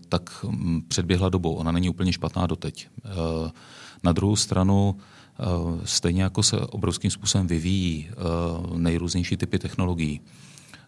tak 0.08 0.44
mm, 0.44 0.82
předběhla 0.88 1.28
dobou. 1.28 1.54
Ona 1.54 1.72
není 1.72 1.88
úplně 1.88 2.12
špatná 2.12 2.46
doteď. 2.46 2.88
Na 4.02 4.12
druhou 4.12 4.36
stranu, 4.36 4.96
stejně 5.84 6.22
jako 6.22 6.42
se 6.42 6.56
obrovským 6.56 7.10
způsobem 7.10 7.46
vyvíjí 7.46 8.08
nejrůznější 8.76 9.36
typy 9.36 9.58
technologií, 9.58 10.20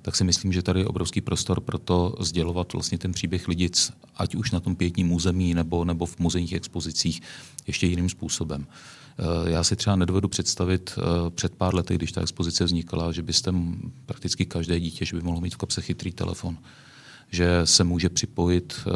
tak 0.03 0.17
si 0.17 0.25
myslím, 0.25 0.53
že 0.53 0.63
tady 0.63 0.81
je 0.81 0.87
obrovský 0.87 1.21
prostor 1.21 1.61
pro 1.61 1.79
to 1.79 2.15
sdělovat 2.21 2.73
vlastně 2.73 2.99
ten 2.99 3.13
příběh 3.13 3.49
lidic, 3.49 3.93
ať 4.17 4.35
už 4.35 4.51
na 4.51 4.61
tom 4.61 4.77
pětním 4.77 5.13
území 5.13 5.55
nebo, 5.55 5.85
nebo 5.85 6.07
v 6.07 6.19
muzejních 6.19 6.53
expozicích 6.53 7.23
ještě 7.67 7.87
jiným 7.87 8.09
způsobem. 8.09 8.67
Eh, 9.19 9.51
já 9.51 9.65
si 9.65 9.77
třeba 9.77 9.97
nedovedu 9.97 10.29
představit 10.29 10.99
eh, 10.99 11.31
před 11.31 11.55
pár 11.55 11.75
lety, 11.75 11.95
když 11.95 12.13
ta 12.13 12.21
expozice 12.21 12.65
vznikala, 12.65 13.13
že 13.13 13.23
byste 13.23 13.55
prakticky 14.07 14.47
každé 14.47 14.81
dítě, 14.81 15.05
že 15.05 15.17
by 15.17 15.23
mohlo 15.23 15.41
mít 15.41 15.55
v 15.55 15.59
kapse 15.59 15.83
chytrý 15.83 16.13
telefon 16.13 16.59
že 17.35 17.61
se 17.65 17.85
může 17.85 18.09
připojit 18.09 18.75
eh, 18.87 18.91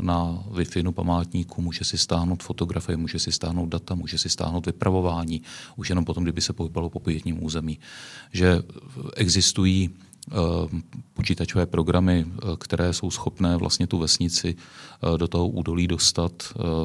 na 0.00 0.44
Wi-Fi 0.50 0.92
památníku, 0.92 1.62
může 1.62 1.84
si 1.84 1.98
stáhnout 1.98 2.42
fotografie, 2.42 2.96
může 2.96 3.18
si 3.18 3.32
stáhnout 3.32 3.66
data, 3.66 3.94
může 3.94 4.18
si 4.18 4.28
stáhnout 4.28 4.66
vypravování, 4.66 5.42
už 5.76 5.88
jenom 5.88 6.04
potom, 6.04 6.22
kdyby 6.22 6.40
se 6.40 6.52
pohybalo 6.52 6.90
po 6.90 7.00
pětním 7.00 7.44
území. 7.44 7.78
Že 8.32 8.62
existují 9.16 9.90
počítačové 11.14 11.66
programy, 11.66 12.26
eh, 12.26 12.56
které 12.58 12.92
jsou 12.92 13.10
schopné 13.10 13.56
vlastně 13.56 13.86
tu 13.86 13.98
vesnici 13.98 14.56
eh, 14.56 15.18
do 15.18 15.28
toho 15.28 15.48
údolí 15.48 15.86
dostat, 15.86 16.32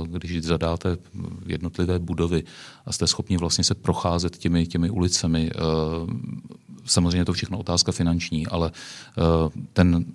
když 0.05 0.43
zadáte 0.43 0.97
jednotlivé 1.45 1.99
budovy 1.99 2.43
a 2.85 2.91
jste 2.91 3.07
schopni 3.07 3.37
vlastně 3.37 3.63
se 3.63 3.75
procházet 3.75 4.37
těmi, 4.37 4.67
těmi 4.67 4.89
ulicemi. 4.89 5.51
Samozřejmě 6.85 7.17
je 7.17 7.25
to 7.25 7.33
všechno 7.33 7.59
otázka 7.59 7.91
finanční, 7.91 8.47
ale 8.47 8.71
ten 9.73 10.05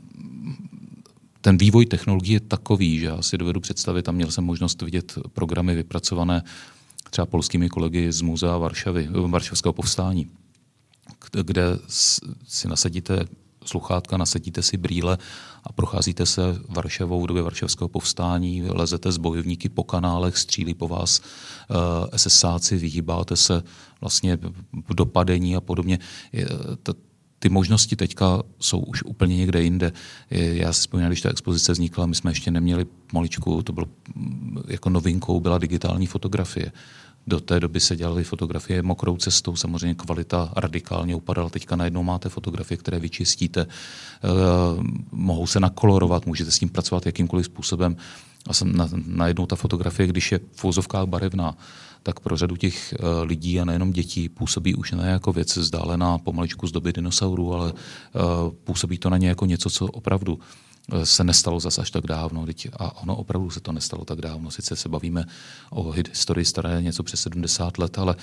ten 1.41 1.57
vývoj 1.57 1.87
technologií 1.87 2.33
je 2.33 2.41
takový, 2.41 2.99
že 2.99 3.07
já 3.07 3.23
si 3.23 3.39
dovedu 3.39 3.61
představit, 3.61 4.09
a 4.09 4.13
měl 4.13 4.31
jsem 4.31 4.45
možnost 4.45 4.83
vidět 4.83 5.19
programy 5.33 5.75
vypracované 5.75 6.43
třeba 7.11 7.27
polskými 7.27 7.69
kolegy 7.69 8.13
z 8.13 8.21
Muzea 8.21 8.57
Varšavy, 8.57 9.09
Varšavského 9.11 9.73
povstání, 9.73 10.31
kde 11.33 11.79
si 12.49 12.69
nasadíte 12.69 13.27
sluchátka, 13.65 14.17
nasadíte 14.17 14.63
si 14.63 14.77
brýle 14.77 15.19
a 15.65 15.73
procházíte 15.73 16.27
se 16.27 16.43
Varšavou 16.69 17.23
v 17.23 17.27
době 17.27 17.43
Varšavského 17.43 17.89
povstání, 17.89 18.63
lezete 18.63 19.13
z 19.13 19.17
bojovníky 19.17 19.69
po 19.69 19.85
kanálech, 19.85 20.39
střílí 20.39 20.75
po 20.75 20.89
vás 20.89 21.21
uh, 21.21 21.77
eh, 22.13 22.19
SSáci, 22.19 22.77
vyhýbáte 22.77 23.37
se 23.37 23.63
vlastně 24.01 24.39
dopadení 24.95 25.57
a 25.57 25.61
podobně. 25.61 25.99
ty 27.39 27.49
možnosti 27.49 27.97
teďka 27.97 28.43
jsou 28.61 28.79
už 28.79 29.03
úplně 29.03 29.37
někde 29.37 29.63
jinde. 29.63 29.93
Já 30.31 30.73
si 30.73 30.81
vzpomínám, 30.81 31.11
když 31.11 31.21
ta 31.21 31.31
expozice 31.31 31.73
vznikla, 31.73 32.07
my 32.07 32.15
jsme 32.15 32.31
ještě 32.31 32.51
neměli 32.51 32.87
maličku, 33.13 33.63
to 33.63 33.73
bylo 33.73 33.87
mm, 34.15 34.63
jako 34.69 34.91
novinkou, 34.91 35.41
byla 35.41 35.59
digitální 35.59 36.07
fotografie 36.07 36.73
Do 37.27 37.41
té 37.41 37.61
doby 37.61 37.81
se 37.81 37.97
dělaly 37.97 38.25
fotografie 38.25 38.83
mokrou 38.83 39.17
cestou, 39.17 39.57
samozřejmě 39.57 39.95
kvalita 39.95 40.53
radikálně 40.57 41.15
upadala. 41.15 41.51
Teďka 41.51 41.77
najednou 41.77 42.03
máte 42.03 42.29
fotografie, 42.29 42.79
které 42.79 42.99
vyčistíte, 42.99 43.61
eh, 43.61 44.29
mohou 45.13 45.47
se 45.47 45.61
nakolorovat, 45.61 46.27
můžete 46.27 46.51
s 46.51 46.59
tím 46.59 46.69
pracovat 46.69 47.07
jakýmkoliv 47.07 47.47
způsobem. 47.47 47.97
A 48.47 48.55
jsem 48.55 48.77
na, 48.77 48.89
najednou 49.07 49.47
ta 49.47 49.57
fotografie, 49.57 50.07
když 50.07 50.33
je 50.33 50.41
v 50.53 50.65
úzovkách 50.65 51.07
barevná, 51.07 51.57
tak 52.03 52.21
pro 52.21 52.37
řadu 52.37 52.57
těch 52.57 52.93
eh, 52.93 53.25
lidí 53.25 53.61
a 53.61 53.65
nejenom 53.65 53.93
dětí 53.93 54.29
působí 54.29 54.75
už 54.75 54.93
ne 54.93 55.11
jako 55.11 55.33
věc 55.33 55.57
vzdálená 55.57 56.19
pomaličku 56.19 56.67
z 56.67 56.73
doby 56.73 56.93
dinosaurů, 56.93 57.55
ale 57.55 57.73
eh, 57.73 58.21
působí 58.65 58.99
to 58.99 59.11
na 59.11 59.17
ně 59.17 59.29
jako 59.29 59.47
něco, 59.47 59.71
co 59.71 59.87
opravdu 59.87 60.39
se 61.05 61.25
nestalo 61.25 61.61
zase 61.61 61.81
až 61.81 61.91
tak 61.91 62.07
dávno. 62.07 62.47
A 62.77 63.03
ono 63.03 63.17
opravdu 63.17 63.51
se 63.51 63.61
to 63.61 63.73
nestalo 63.73 64.05
tak 64.05 64.21
dávno. 64.21 64.51
Sice 64.51 64.77
se 64.77 64.89
bavíme 64.89 65.25
o 65.71 65.91
historii 65.91 66.45
staré 66.45 66.83
něco 66.83 67.03
přes 67.03 67.21
70 67.21 67.79
let, 67.79 67.99
ale 67.99 68.17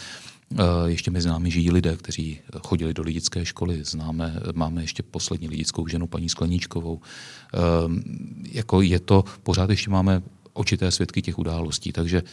ještě 0.85 1.11
mezi 1.11 1.27
námi 1.27 1.51
žijí 1.51 1.71
lidé, 1.71 1.97
kteří 1.97 2.39
chodili 2.63 2.93
do 2.93 3.03
lidické 3.03 3.45
školy. 3.45 3.83
Známe, 3.83 4.39
máme 4.53 4.81
ještě 4.81 5.03
poslední 5.03 5.47
lidickou 5.47 5.87
ženu, 5.87 6.07
paní 6.07 6.29
Skleníčkovou. 6.29 7.01
Jako 8.51 8.81
je 8.81 8.99
to, 8.99 9.23
pořád 9.43 9.69
ještě 9.69 9.89
máme 9.89 10.21
očité 10.53 10.91
svědky 10.91 11.21
těch 11.21 11.39
událostí, 11.39 11.91
takže 11.91 12.23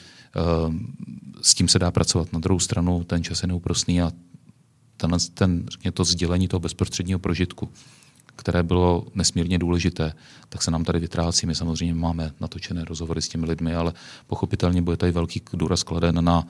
s 1.43 1.55
tím 1.55 1.69
se 1.69 1.79
dá 1.79 1.91
pracovat. 1.91 2.33
Na 2.33 2.39
druhou 2.39 2.59
stranu 2.59 3.05
ten 3.05 3.25
čas 3.25 3.43
je 3.43 3.49
neúprostný 3.49 4.03
a 4.03 4.13
ten, 4.97 5.17
ten 5.35 5.67
řekně, 5.69 5.93
to 5.93 6.05
sdělení 6.05 6.49
toho 6.49 6.61
bezprostředního 6.61 7.19
prožitku, 7.19 7.69
které 8.39 8.63
bylo 8.63 9.07
nesmírně 9.15 9.59
důležité, 9.59 10.13
tak 10.49 10.63
se 10.63 10.71
nám 10.71 10.85
tady 10.85 10.99
vytrácí. 10.99 11.47
My 11.47 11.55
samozřejmě 11.55 11.95
máme 11.95 12.33
natočené 12.41 12.85
rozhovory 12.85 13.23
s 13.23 13.29
těmi 13.29 13.47
lidmi, 13.47 13.75
ale 13.75 13.93
pochopitelně 14.27 14.83
bude 14.83 14.97
tady 14.97 15.13
velký 15.13 15.43
důraz 15.53 15.83
kladen 15.83 16.25
na 16.25 16.47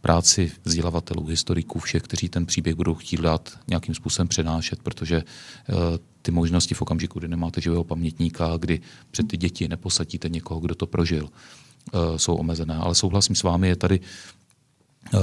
práci 0.00 0.52
vzdělavatelů, 0.64 1.26
historiků, 1.26 1.78
všech, 1.78 2.02
kteří 2.02 2.28
ten 2.28 2.46
příběh 2.46 2.74
budou 2.74 2.94
chtít 2.94 3.20
dát 3.20 3.58
nějakým 3.68 3.94
způsobem 3.94 4.28
přenášet, 4.28 4.82
protože 4.82 5.22
uh, 5.22 5.76
ty 6.22 6.30
možnosti 6.30 6.74
v 6.74 6.82
okamžiku, 6.82 7.18
kdy 7.18 7.28
nemáte 7.28 7.60
živého 7.60 7.84
pamětníka, 7.84 8.56
kdy 8.56 8.80
před 9.10 9.28
ty 9.28 9.36
děti 9.36 9.68
neposadíte 9.68 10.28
někoho, 10.28 10.60
kdo 10.60 10.74
to 10.74 10.86
prožil, 10.86 11.24
uh, 11.24 12.16
jsou 12.16 12.34
omezené. 12.34 12.74
Ale 12.74 12.94
souhlasím 12.94 13.36
s 13.36 13.42
vámi, 13.42 13.68
je 13.68 13.76
tady 13.76 14.00
uh, 15.14 15.20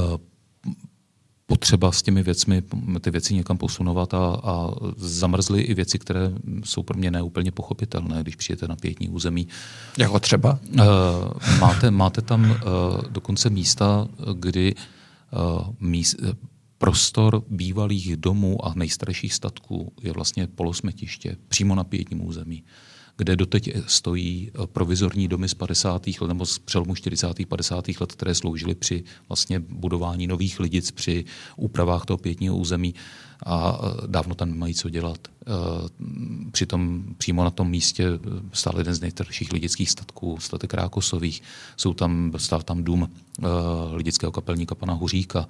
potřeba 1.50 1.92
s 1.92 2.02
těmi 2.02 2.24
věcmi, 2.24 2.64
ty 3.02 3.12
věci 3.12 3.34
někam 3.34 3.58
posunovat 3.58 4.14
a, 4.14 4.40
a 4.44 4.72
zamrzly 4.98 5.62
i 5.62 5.74
věci, 5.74 6.00
které 6.00 6.32
jsou 6.64 6.84
pro 6.84 6.98
mě 6.98 7.12
neúplně 7.12 7.52
pochopitelné, 7.52 8.22
když 8.22 8.36
přijete 8.36 8.68
na 8.68 8.76
pětní 8.76 9.10
území. 9.10 9.48
Jako 9.98 10.20
třeba? 10.20 10.60
Uh, 10.74 10.80
máte, 11.60 11.92
máte 11.92 12.22
tam 12.22 12.52
uh, 12.52 12.58
dokonce 13.10 13.50
místa, 13.50 14.08
kdy 14.34 14.76
uh, 14.76 15.74
míst, 15.80 16.16
prostor 16.78 17.44
bývalých 17.50 18.18
domů 18.18 18.66
a 18.66 18.74
nejstarších 18.76 19.34
statků 19.34 19.92
je 20.02 20.12
vlastně 20.12 20.48
polosmetiště 20.48 21.36
přímo 21.48 21.76
na 21.76 21.84
pětním 21.84 22.28
území. 22.28 22.62
Uh, 22.64 22.70
kde 23.20 23.36
doteď 23.36 23.70
stojí 23.88 24.52
eh, 24.52 24.68
provizorní 24.68 25.28
domy 25.28 25.50
z 25.50 25.54
50. 25.54 26.08
let 26.22 26.28
nebo 26.28 26.46
z 26.46 26.60
přelomu 26.60 26.96
40. 26.96 27.48
50. 27.48 27.88
let, 28.00 28.12
které 28.12 28.36
sloužily 28.36 28.76
při 28.76 29.04
vlastně 29.30 29.60
budování 29.60 30.28
nových 30.28 30.60
lidic, 30.60 30.92
při 30.92 31.26
úpravách 31.58 32.06
toho 32.06 32.18
pětního 32.18 32.58
území 32.58 32.96
a 33.46 33.80
eh, 33.82 34.08
dávno 34.08 34.36
tam 34.36 34.50
nemají 34.50 34.74
co 34.74 34.90
dělat. 34.90 35.20
Eh, 35.28 35.44
přitom 36.52 37.04
přímo 37.18 37.44
na 37.44 37.50
tom 37.50 37.70
místě 37.70 38.06
stál 38.54 38.74
jeden 38.78 38.94
z 38.94 39.02
nejstarších 39.02 39.52
lidických 39.52 39.90
statků, 39.90 40.38
statek 40.40 40.74
Rákosových. 40.74 41.42
Jsou 41.78 41.94
tam, 41.94 42.32
stál 42.38 42.62
tam 42.62 42.84
dům 42.84 43.10
lidického 43.92 44.32
kapelníka 44.32 44.76
pana 44.76 44.94
Huříka 44.94 45.48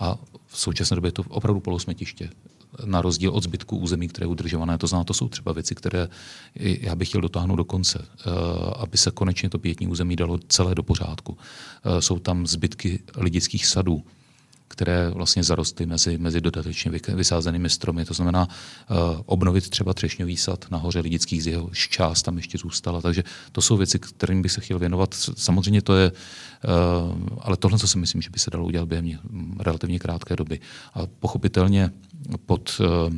a 0.00 0.18
v 0.46 0.58
současné 0.58 0.94
době 0.94 1.08
je 1.08 1.12
to 1.12 1.22
opravdu 1.28 1.60
polosmetiště 1.60 2.30
na 2.84 3.02
rozdíl 3.02 3.30
od 3.30 3.42
zbytku 3.42 3.76
území, 3.76 4.08
které 4.08 4.24
je 4.24 4.28
udržované. 4.28 4.78
To 4.78 4.86
znamená, 4.86 5.04
to 5.04 5.14
jsou 5.14 5.28
třeba 5.28 5.52
věci, 5.52 5.74
které 5.74 6.08
já 6.54 6.94
bych 6.94 7.08
chtěl 7.08 7.20
dotáhnout 7.20 7.56
do 7.56 7.64
konce, 7.64 7.98
eh, 8.04 8.30
aby 8.76 8.98
se 8.98 9.10
konečně 9.10 9.50
to 9.50 9.58
pětní 9.58 9.86
území 9.86 10.16
dalo 10.16 10.38
celé 10.48 10.74
do 10.74 10.82
pořádku. 10.82 11.38
Eh, 11.84 12.02
jsou 12.02 12.18
tam 12.18 12.46
zbytky 12.46 13.02
lidických 13.16 13.66
sadů, 13.66 14.02
které 14.72 15.10
vlastně 15.10 15.44
zarostly 15.44 15.86
mezi, 15.86 16.18
mezi 16.18 16.40
dodatečně 16.40 16.90
vysázenými 16.90 17.70
stromy. 17.70 18.04
To 18.04 18.14
znamená 18.14 18.48
uh, 18.48 18.96
obnovit 19.26 19.68
třeba 19.68 19.94
třešňový 19.94 20.36
sad 20.36 20.64
nahoře 20.70 21.00
lidických, 21.00 21.42
z 21.42 21.46
jeho 21.46 21.70
část 21.88 22.22
tam 22.22 22.36
ještě 22.36 22.58
zůstala. 22.58 23.00
Takže 23.00 23.24
to 23.52 23.60
jsou 23.60 23.76
věci, 23.76 23.98
kterým 23.98 24.42
bych 24.42 24.52
se 24.52 24.60
chtěl 24.60 24.78
věnovat. 24.78 25.14
Samozřejmě 25.36 25.82
to 25.82 25.96
je, 25.96 26.12
uh, 26.12 26.16
ale 27.40 27.56
tohle, 27.56 27.78
co 27.78 27.88
si 27.88 27.98
myslím, 27.98 28.22
že 28.22 28.30
by 28.30 28.38
se 28.38 28.50
dalo 28.50 28.64
udělat 28.64 28.88
během 28.88 29.18
relativně 29.60 29.98
krátké 29.98 30.36
doby. 30.36 30.60
A 30.94 31.06
pochopitelně 31.06 31.90
pod 32.46 32.80
uh, 32.80 33.12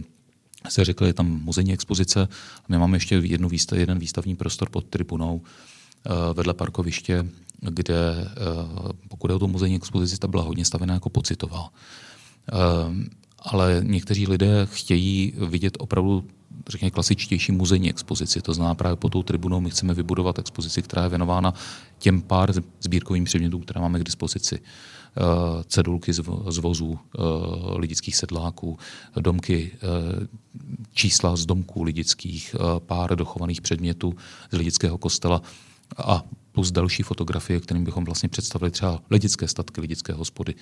se 0.69 0.85
řekl, 0.85 1.05
je 1.05 1.13
tam 1.13 1.41
muzejní 1.45 1.73
expozice. 1.73 2.29
My 2.69 2.79
máme 2.79 2.97
ještě 2.97 3.15
jednu 3.15 3.49
výstav, 3.49 3.79
jeden 3.79 3.99
výstavní 3.99 4.37
prostor 4.37 4.71
pod 4.71 4.85
tribunou 4.85 5.43
vedle 6.35 6.55
parkoviště, 6.55 7.27
kde 7.71 8.15
eh, 8.19 8.93
pokud 9.09 9.31
je 9.31 9.37
o 9.37 9.39
tu 9.39 9.49
muzejní 9.49 9.77
expozici, 9.77 10.19
ta 10.19 10.29
byla 10.29 10.43
hodně 10.43 10.65
stavěná 10.65 10.95
jako 10.95 11.11
pocitová. 11.11 11.69
Eh, 11.69 12.55
ale 13.39 13.81
někteří 13.85 14.27
lidé 14.27 14.67
chtějí 14.73 15.33
vidět 15.37 15.77
opravdu 15.81 16.25
řekněme, 16.69 16.91
klasičtější 16.91 17.53
muzejní 17.53 17.91
expozici. 17.91 18.43
To 18.43 18.55
znamená 18.55 18.75
právě 18.75 18.97
pod 18.97 19.13
tou 19.13 19.23
tribunou 19.23 19.61
my 19.61 19.71
chceme 19.71 19.95
vybudovat 19.95 20.39
expozici, 20.39 20.83
která 20.83 21.03
je 21.03 21.09
věnována 21.09 21.55
těm 21.99 22.23
pár 22.23 22.53
sbírkovým 22.81 23.25
předmětům, 23.25 23.63
které 23.63 23.81
máme 23.81 23.99
k 23.99 24.05
dispozici. 24.05 24.59
Eh, 24.59 25.65
cedulky 25.67 26.13
z 26.49 26.59
vozů 26.59 26.99
lidických 27.77 28.17
sedláků, 28.17 28.79
domky, 29.21 29.73
čísla 30.93 31.37
z 31.37 31.47
domků 31.47 31.83
lidických, 31.83 32.57
pár 32.79 33.17
dochovaných 33.17 33.61
předmětů 33.61 34.15
z 34.51 34.57
lidického 34.57 34.99
kostela 34.99 35.43
a 35.97 36.25
plus 36.53 36.71
další 36.71 37.03
fotografie, 37.03 37.61
kterým 37.61 37.85
bychom 37.85 38.05
vlastně 38.05 38.29
představili 38.29 38.71
třeba 38.71 39.01
lidické 39.11 39.49
statky, 39.49 39.81
lidické 39.81 40.13
hospody, 40.13 40.55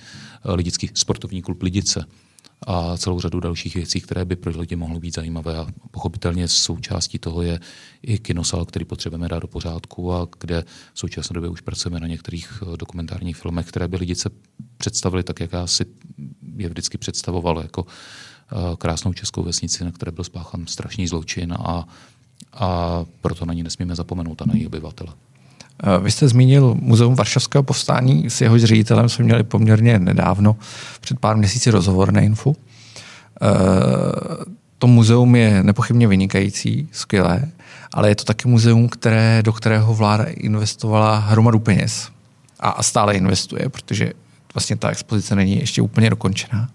eh, 0.45 0.53
lidický 0.53 0.91
sportovní 0.95 1.43
klub 1.43 1.63
Lidice 1.63 2.05
a 2.67 2.97
celou 2.97 3.21
řadu 3.21 3.41
dalších 3.41 3.75
věcí, 3.75 4.01
které 4.01 4.25
by 4.25 4.37
pro 4.37 4.61
lidi 4.61 4.77
mohly 4.77 5.01
být 5.01 5.15
zajímavé. 5.15 5.57
A 5.57 5.67
pochopitelně 5.91 6.49
součástí 6.49 7.19
toho 7.19 7.43
je 7.43 7.61
i 8.03 8.19
kinosal, 8.19 8.65
který 8.65 8.85
potřebujeme 8.85 9.29
dát 9.29 9.39
do 9.39 9.49
pořádku 9.49 10.13
a 10.13 10.29
kde 10.41 10.65
v 10.95 10.99
současné 10.99 11.35
době 11.35 11.51
už 11.51 11.61
pracujeme 11.61 12.01
na 12.01 12.07
některých 12.07 12.63
eh, 12.63 12.77
dokumentárních 12.77 13.37
filmech, 13.37 13.67
které 13.67 13.89
by 13.89 13.97
lidice 13.97 14.31
představili 14.77 15.23
tak, 15.23 15.41
jak 15.41 15.53
já 15.53 15.67
si 15.67 15.85
je 16.57 16.69
vždycky 16.69 16.99
představoval, 16.99 17.59
jako 17.63 17.87
eh, 17.87 18.77
krásnou 18.77 19.13
českou 19.13 19.43
vesnici, 19.43 19.85
na 19.85 19.93
které 19.93 20.13
byl 20.13 20.25
spáchan 20.25 20.67
strašný 20.67 21.07
zločin 21.07 21.53
a, 21.53 21.89
a 22.53 23.01
proto 23.21 23.45
na 23.45 23.53
ní 23.55 23.63
nesmíme 23.63 23.95
zapomenout 23.95 24.43
a 24.43 24.45
na 24.47 24.55
její 24.55 24.67
obyvatele. 24.67 25.13
Eh, 25.83 25.99
vy 25.99 26.11
jste 26.11 26.29
zmínil 26.29 26.77
Muzeum 26.81 27.15
Varšavského 27.15 27.63
povstání, 27.63 28.31
s 28.31 28.41
jehož 28.41 28.63
ředitelem 28.63 29.09
jsme 29.09 29.25
měli 29.25 29.43
poměrně 29.43 29.99
nedávno, 29.99 30.57
před 31.01 31.19
pár 31.19 31.37
měsíci 31.37 31.71
rozhovor 31.71 32.13
na 32.13 32.21
Infu. 32.21 32.57
Eh, 33.43 33.47
to 34.79 34.87
muzeum 34.87 35.37
je 35.37 35.63
nepochybně 35.63 36.09
vynikající, 36.09 36.89
skvělé, 36.93 37.49
ale 37.93 38.09
je 38.09 38.15
to 38.15 38.25
taky 38.25 38.49
muzeum, 38.49 38.89
které, 38.89 39.43
do 39.45 39.53
kterého 39.53 39.95
vláda 39.95 40.25
investovala 40.25 41.19
hromadu 41.19 41.59
peněz 41.59 42.09
a 42.61 42.83
stále 42.83 43.15
investuje, 43.15 43.69
protože 43.69 44.13
vlastně 44.55 44.77
ta 44.77 44.89
expozice 44.89 45.37
není 45.37 45.59
ještě 45.59 45.83
úplně 45.83 46.11
dokončená. 46.11 46.69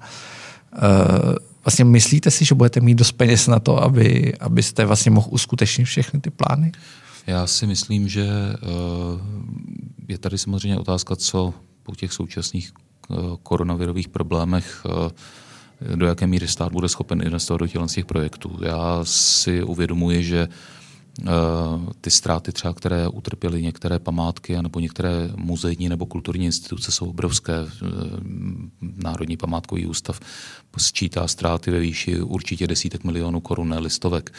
Vlastně 1.67 1.85
myslíte 1.85 2.31
si, 2.31 2.45
že 2.45 2.55
budete 2.55 2.79
mít 2.79 2.95
dost 2.95 3.11
peněz 3.11 3.47
na 3.47 3.59
to, 3.59 3.83
aby, 3.83 4.33
abyste 4.39 4.85
vlastně 4.85 5.11
mohl 5.11 5.27
uskutečnit 5.29 5.85
všechny 5.85 6.19
ty 6.19 6.29
plány? 6.29 6.71
Já 7.27 7.47
si 7.47 7.67
myslím, 7.67 8.07
že 8.07 8.25
eh, 8.25 8.57
je 10.07 10.17
tady 10.17 10.37
samozřejmě 10.37 10.77
otázka, 10.77 11.15
co 11.15 11.53
po 11.83 11.95
těch 11.95 12.13
současných 12.13 12.71
eh, 12.71 13.15
koronavirových 13.43 14.07
problémech 14.07 14.83
eh, 14.85 15.95
do 15.95 16.05
jaké 16.05 16.27
míry 16.27 16.47
stát 16.47 16.71
bude 16.71 16.89
schopen 16.89 17.21
investovat 17.21 17.57
do 17.57 17.67
těch 17.87 18.05
projektů. 18.05 18.59
Já 18.61 18.99
si 19.03 19.63
uvědomuji, 19.63 20.23
že 20.23 20.47
ty 22.01 22.11
ztráty 22.11 22.51
třeba, 22.51 22.73
které 22.73 23.07
utrpěly 23.07 23.61
některé 23.61 23.99
památky 23.99 24.61
nebo 24.61 24.79
některé 24.79 25.29
muzejní 25.35 25.89
nebo 25.89 26.05
kulturní 26.05 26.45
instituce 26.45 26.91
jsou 26.91 27.09
obrovské. 27.09 27.53
Národní 28.81 29.37
památkový 29.37 29.85
ústav 29.85 30.19
sčítá 30.77 31.27
ztráty 31.27 31.71
ve 31.71 31.79
výši 31.79 32.21
určitě 32.21 32.67
desítek 32.67 33.03
milionů 33.03 33.41
korun, 33.41 33.69
ne 33.69 33.79
listovek 33.79 34.33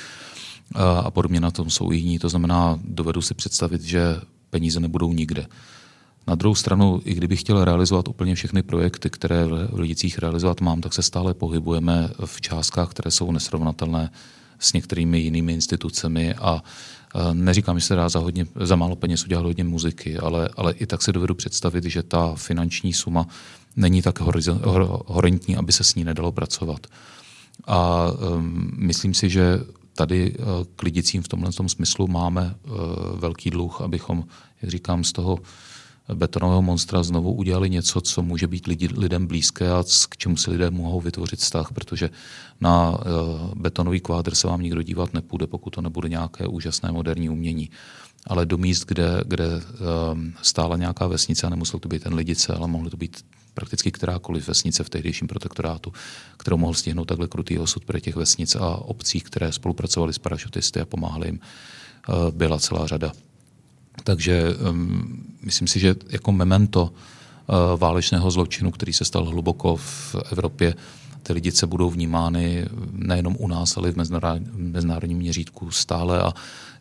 a 1.05 1.11
podobně 1.11 1.41
na 1.41 1.51
tom 1.51 1.71
jsou 1.71 1.93
jiní. 1.93 2.19
To 2.19 2.29
znamená, 2.29 2.79
dovedu 2.85 3.23
si 3.23 3.35
představit, 3.35 3.83
že 3.83 4.17
peníze 4.51 4.81
nebudou 4.81 5.13
nikde. 5.13 5.47
Na 6.27 6.35
druhou 6.35 6.55
stranu, 6.55 7.01
i 7.05 7.15
kdybych 7.15 7.41
chtěl 7.41 7.65
realizovat 7.65 8.09
úplně 8.09 8.35
všechny 8.35 8.63
projekty, 8.63 9.11
které 9.11 9.47
v 9.47 9.79
Lidicích 9.79 10.19
realizovat 10.19 10.61
mám, 10.61 10.81
tak 10.81 10.95
se 10.95 11.03
stále 11.03 11.35
pohybujeme 11.35 12.11
v 12.25 12.41
částkách, 12.41 12.91
které 12.91 13.11
jsou 13.11 13.33
nesrovnatelné 13.33 14.11
s 14.59 14.73
některými 14.73 15.19
jinými 15.21 15.53
institucemi 15.53 16.35
a 16.35 16.63
Neříkám, 17.33 17.79
že 17.79 17.87
se 17.87 17.95
dá 17.95 18.09
za, 18.09 18.19
hodně, 18.19 18.47
za 18.61 18.77
málo 18.77 18.97
peněz 18.97 19.25
udělat 19.25 19.45
hodně 19.45 19.65
muziky, 19.65 20.19
ale, 20.19 20.49
ale 20.57 20.73
i 20.73 20.87
tak 20.87 21.03
si 21.03 21.13
dovedu 21.13 21.35
představit, 21.35 21.85
že 21.85 22.03
ta 22.03 22.35
finanční 22.35 22.93
suma 22.93 23.27
není 23.77 24.03
tak 24.03 24.21
horentní, 25.07 25.57
aby 25.57 25.73
se 25.73 25.85
s 25.85 25.95
ní 25.95 26.05
nedalo 26.05 26.33
pracovat. 26.33 26.87
A 27.67 28.07
um, 28.13 28.71
myslím 28.77 29.15
si, 29.15 29.31
že 29.31 29.61
tady 29.95 30.35
uh, 30.39 30.45
k 30.77 30.83
lidicím 30.83 31.23
v 31.23 31.29
tomhle 31.29 31.53
tom 31.53 31.69
smyslu 31.69 32.09
máme 32.09 32.55
uh, 32.63 32.73
velký 33.21 33.51
dluh, 33.51 33.81
abychom, 33.81 34.25
jak 34.63 34.71
říkám, 34.71 35.05
z 35.05 35.13
toho 35.13 35.39
betonového 36.15 36.63
monstra 36.63 37.03
znovu 37.03 37.33
udělali 37.33 37.71
něco, 37.71 38.01
co 38.01 38.23
může 38.23 38.47
být 38.47 38.67
lidi, 38.67 38.89
lidem 38.97 39.27
blízké 39.27 39.71
a 39.71 39.85
k 40.09 40.17
čemu 40.17 40.37
si 40.37 40.51
lidé 40.51 40.71
mohou 40.71 41.01
vytvořit 41.01 41.39
vztah, 41.39 41.73
protože 41.73 42.11
na 42.61 42.91
uh, 42.91 42.99
betonový 43.55 44.01
kvádr 44.01 44.35
se 44.35 44.47
vám 44.47 44.63
nikdo 44.63 44.83
dívat 44.83 45.15
nepůjde, 45.15 45.47
pokud 45.47 45.71
to 45.71 45.81
nebude 45.81 46.09
nějaké 46.09 46.47
úžasné 46.47 46.93
moderní 46.93 47.31
umění. 47.31 47.71
Ale 48.27 48.47
do 48.47 48.59
míst, 48.59 48.85
kde, 48.85 49.21
kde 49.27 49.47
uh, 49.47 49.61
stála 50.43 50.77
nějaká 50.77 51.07
vesnice 51.07 51.47
a 51.47 51.51
nemusel 51.51 51.81
to 51.81 51.89
být 51.89 52.03
ten 52.03 52.15
lidice, 52.15 52.55
ale 52.55 52.69
mohlo 52.69 52.91
to 52.91 52.97
být 52.97 53.25
prakticky 53.55 53.93
kterákoliv 53.93 54.49
vesnice 54.49 54.85
v 54.85 54.91
tehdejším 54.91 55.29
protektorátu, 55.29 55.93
kterou 56.37 56.57
mohl 56.57 56.75
stihnout 56.75 57.05
takhle 57.05 57.29
krutý 57.29 57.59
osud 57.59 57.85
pro 57.85 58.01
těch 58.01 58.17
vesnic 58.17 58.55
a 58.55 58.77
obcí, 58.77 59.21
které 59.21 59.53
spolupracovali 59.53 60.13
s 60.13 60.19
parašutisty 60.19 60.81
a 60.81 60.85
pomáhali 60.85 61.29
jim, 61.29 61.41
uh, 62.09 62.31
byla 62.31 62.59
celá 62.59 62.87
řada. 62.87 63.13
Takže 64.05 64.57
um, 64.71 65.25
myslím 65.43 65.69
si, 65.69 65.81
že 65.81 65.95
jako 66.09 66.33
memento 66.33 66.83
uh, 66.83 67.79
válečného 67.81 68.31
zločinu, 68.31 68.71
který 68.71 68.93
se 68.93 69.05
stal 69.05 69.25
hluboko 69.25 69.77
v 69.77 70.17
Evropě, 70.33 70.75
ty 71.23 71.33
lidice 71.33 71.67
budou 71.67 71.91
vnímány 71.91 72.67
nejenom 72.93 73.37
u 73.39 73.49
nás, 73.49 73.77
ale 73.77 73.89
i 73.89 73.93
v 73.93 73.97
mezinárodním 74.57 75.19
měřítku 75.19 75.71
stále. 75.71 76.23
A 76.23 76.33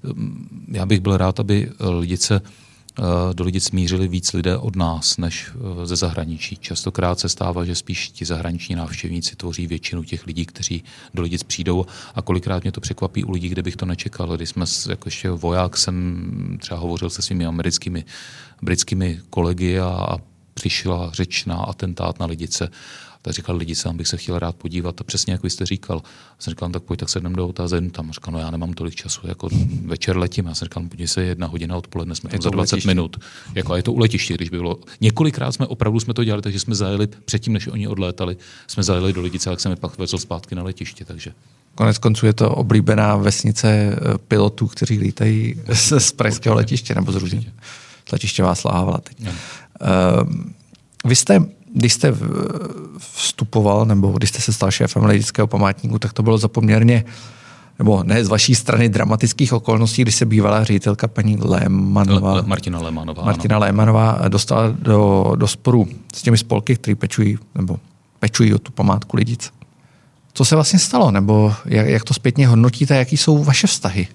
um, 0.04 0.48
já 0.72 0.86
bych 0.86 1.00
byl 1.00 1.18
rád, 1.18 1.40
aby 1.40 1.72
lidice 1.80 2.42
Eh, 2.42 2.67
do 3.34 3.44
Lidic 3.44 3.64
smířili 3.64 4.08
víc 4.08 4.34
lidé 4.34 4.58
od 4.58 4.76
nás 4.76 5.18
než 5.18 5.52
eh, 5.52 5.86
ze 5.86 5.96
zahraničí. 5.96 6.58
Častokrát 6.58 7.20
se 7.20 7.30
stává, 7.30 7.66
že 7.66 7.76
spíš 7.76 8.10
ti 8.10 8.26
zahraniční 8.26 8.76
návštěvníci 8.76 9.36
tvoří 9.36 9.68
většinu 9.68 10.04
těch 10.04 10.28
lidí, 10.28 10.46
kteří 10.46 10.84
do 11.14 11.22
Lidic 11.22 11.44
přijdou 11.44 11.86
a 12.16 12.22
kolikrát 12.22 12.64
mě 12.64 12.72
to 12.72 12.82
překvapí 12.82 13.24
u 13.24 13.32
lidí, 13.32 13.50
kde 13.50 13.64
bych 13.64 13.76
to 13.76 13.86
nečekal. 13.86 14.38
Když 14.38 14.50
jsme 14.50 14.66
jako 14.90 15.08
ještě 15.08 15.30
voják 15.30 15.78
jsem 15.78 16.58
třeba 16.62 16.80
hovořil 16.80 17.10
se 17.10 17.22
svými 17.22 17.46
americkými, 17.46 18.06
britskými 18.62 19.20
kolegy 19.30 19.80
a, 19.80 19.88
a 19.88 20.18
přišla 20.54 21.10
řeč 21.14 21.46
na 21.46 21.56
atentát 21.56 22.20
na 22.20 22.26
Lidice 22.26 22.70
tak 23.22 23.34
říkal, 23.34 23.56
lidi, 23.56 23.76
sám 23.76 23.98
bych 23.98 24.08
se 24.08 24.18
chtěl 24.18 24.40
rád 24.40 24.56
podívat. 24.56 25.02
A 25.02 25.04
přesně 25.04 25.34
jak 25.34 25.44
vy 25.44 25.50
jste 25.50 25.66
říkal. 25.66 26.02
Já 26.06 26.36
jsem 26.40 26.52
říkal, 26.52 26.70
no, 26.70 26.74
tak 26.74 26.84
pojď, 26.84 27.00
tak 27.00 27.10
se 27.10 27.20
jdem 27.20 27.34
do 27.34 27.48
otázek 27.48 27.92
tam. 27.92 28.12
Říkal, 28.12 28.34
no 28.34 28.40
já 28.40 28.52
nemám 28.52 28.74
tolik 28.74 28.96
času, 28.96 29.28
jako 29.28 29.50
večer 29.86 30.18
letím. 30.18 30.46
Já 30.46 30.56
jsem 30.56 30.66
říkal, 30.66 30.84
no, 30.84 30.90
podívej 30.90 31.08
se, 31.08 31.24
jedna 31.24 31.48
hodina 31.48 31.76
odpoledne, 31.78 32.16
jsme 32.16 32.30
tam 32.30 32.42
za 32.42 32.50
20 32.50 32.76
letiště. 32.76 32.88
minut. 32.90 33.18
Jako, 33.56 33.74
a 33.74 33.78
je 33.78 33.84
to 33.84 33.94
u 33.94 34.00
letiště, 34.00 34.34
když 34.34 34.50
by 34.50 34.58
bylo. 34.58 34.80
Několikrát 35.02 35.52
jsme 35.52 35.68
opravdu 35.68 36.00
jsme 36.00 36.14
to 36.14 36.24
dělali, 36.24 36.42
takže 36.42 36.60
jsme 36.60 36.76
zajeli 36.76 37.08
předtím, 37.26 37.54
než 37.54 37.68
oni 37.68 37.88
odlétali, 37.88 38.38
jsme 38.68 38.84
zajeli 38.84 39.14
do 39.14 39.22
Lidice, 39.22 39.50
tak 39.50 39.60
jsem 39.60 39.72
je 39.72 39.76
pak 39.76 39.98
vezl 39.98 40.18
zpátky 40.18 40.56
na 40.56 40.64
letiště. 40.64 41.06
Takže. 41.06 41.32
Konec 41.76 41.98
konců 41.98 42.26
je 42.26 42.34
to 42.34 42.56
oblíbená 42.56 43.16
vesnice 43.16 43.70
eh, 43.70 44.18
pilotů, 44.28 44.68
kteří 44.68 45.00
lítají 45.00 45.62
z, 45.74 46.00
z 46.00 46.12
pražského 46.12 46.56
letiště 46.56 46.96
nebo 46.96 47.12
z 47.12 47.16
Rudin. 47.16 47.54
Letiště 48.12 48.44
vás 48.44 48.64
láhala 48.64 48.98
teď. 48.98 49.18
Uh, 49.22 49.28
vy 51.06 51.16
jste 51.16 51.57
když 51.78 51.94
jste 51.94 52.14
vstupoval, 52.98 53.86
nebo 53.86 54.12
když 54.12 54.30
jste 54.30 54.42
se 54.42 54.54
stal 54.54 54.72
šéfem 54.72 55.06
Lidického 55.06 55.48
památníku, 55.48 56.00
tak 56.00 56.14
to 56.14 56.24
bylo 56.24 56.38
za 56.38 56.48
poměrně 56.48 57.04
nebo 57.80 58.04
ne 58.04 58.26
z 58.26 58.28
vaší 58.28 58.56
strany 58.56 58.90
dramatických 58.90 59.54
okolností, 59.54 60.02
když 60.02 60.16
se 60.16 60.26
bývalá 60.26 60.64
ředitelka 60.64 61.08
paní 61.08 61.38
Lémanová, 61.42 62.34
Le, 62.34 62.42
Martina 62.42 62.82
Lémanová, 62.82 63.24
Martina 63.24 63.56
ano. 63.56 63.66
Lémanová 63.66 64.22
dostala 64.28 64.74
do, 64.80 65.32
do 65.36 65.48
sporu 65.48 65.88
s 66.14 66.22
těmi 66.22 66.38
spolky, 66.38 66.76
které 66.76 66.96
pečují, 66.96 67.38
nebo 67.56 67.80
pečují 68.20 68.54
o 68.54 68.60
tu 68.60 68.72
památku 68.72 69.18
lidic. 69.18 69.54
Co 70.34 70.46
se 70.46 70.56
vlastně 70.56 70.80
stalo? 70.80 71.12
Nebo 71.12 71.54
jak, 71.66 71.88
jak 71.88 72.04
to 72.04 72.14
zpětně 72.14 72.48
hodnotíte? 72.48 72.96
Jaký 72.96 73.18
jsou 73.18 73.44
vaše 73.44 73.68
vztahy? 73.68 74.08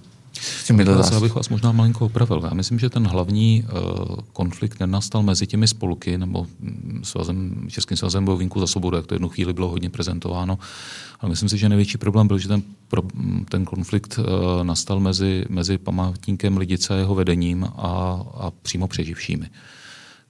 S 0.42 0.64
těmi 0.64 0.84
Já 1.12 1.20
bych 1.20 1.34
vás 1.34 1.48
možná 1.48 1.72
malinko 1.72 2.06
opravil. 2.06 2.42
Já 2.44 2.54
myslím, 2.54 2.78
že 2.78 2.90
ten 2.90 3.06
hlavní 3.06 3.64
uh, 3.64 4.16
konflikt 4.32 4.80
nenastal 4.80 5.22
mezi 5.22 5.46
těmi 5.46 5.68
spolky 5.68 6.18
nebo 6.18 6.46
mm, 6.60 7.00
svazem, 7.04 7.66
Českým 7.68 7.96
svazem 7.96 8.24
bojovníků 8.24 8.60
za 8.60 8.66
svobodu, 8.66 8.96
jak 8.96 9.06
to 9.06 9.14
jednu 9.14 9.28
chvíli 9.28 9.52
bylo 9.52 9.68
hodně 9.68 9.90
prezentováno. 9.90 10.58
Ale 11.20 11.30
myslím 11.30 11.48
si, 11.48 11.58
že 11.58 11.68
největší 11.68 11.98
problém 11.98 12.28
byl, 12.28 12.38
že 12.38 12.48
ten, 12.48 12.62
pro, 12.88 13.02
ten 13.48 13.64
konflikt 13.64 14.18
uh, 14.18 14.24
nastal 14.62 15.00
mezi, 15.00 15.44
mezi 15.48 15.78
památníkem 15.78 16.56
Lidice 16.56 16.94
a 16.94 16.96
jeho 16.96 17.14
vedením 17.14 17.64
a, 17.64 17.68
a 18.34 18.50
přímo 18.62 18.88
přeživšími 18.88 19.50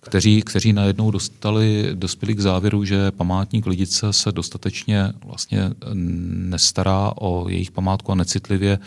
kteří, 0.05 0.43
kteří 0.43 0.73
najednou 0.73 1.11
dostali, 1.11 1.91
dospěli 1.95 2.35
k 2.35 2.41
závěru, 2.41 2.85
že 2.85 3.11
památník 3.11 3.67
Lidice 3.67 4.13
se 4.13 4.33
dostatečně 4.33 5.13
vlastně 5.25 5.71
nestará 5.95 7.13
o 7.17 7.49
jejich 7.49 7.71
památku 7.71 8.13
a 8.13 8.15
necitlivě 8.15 8.79
uh, 8.79 8.85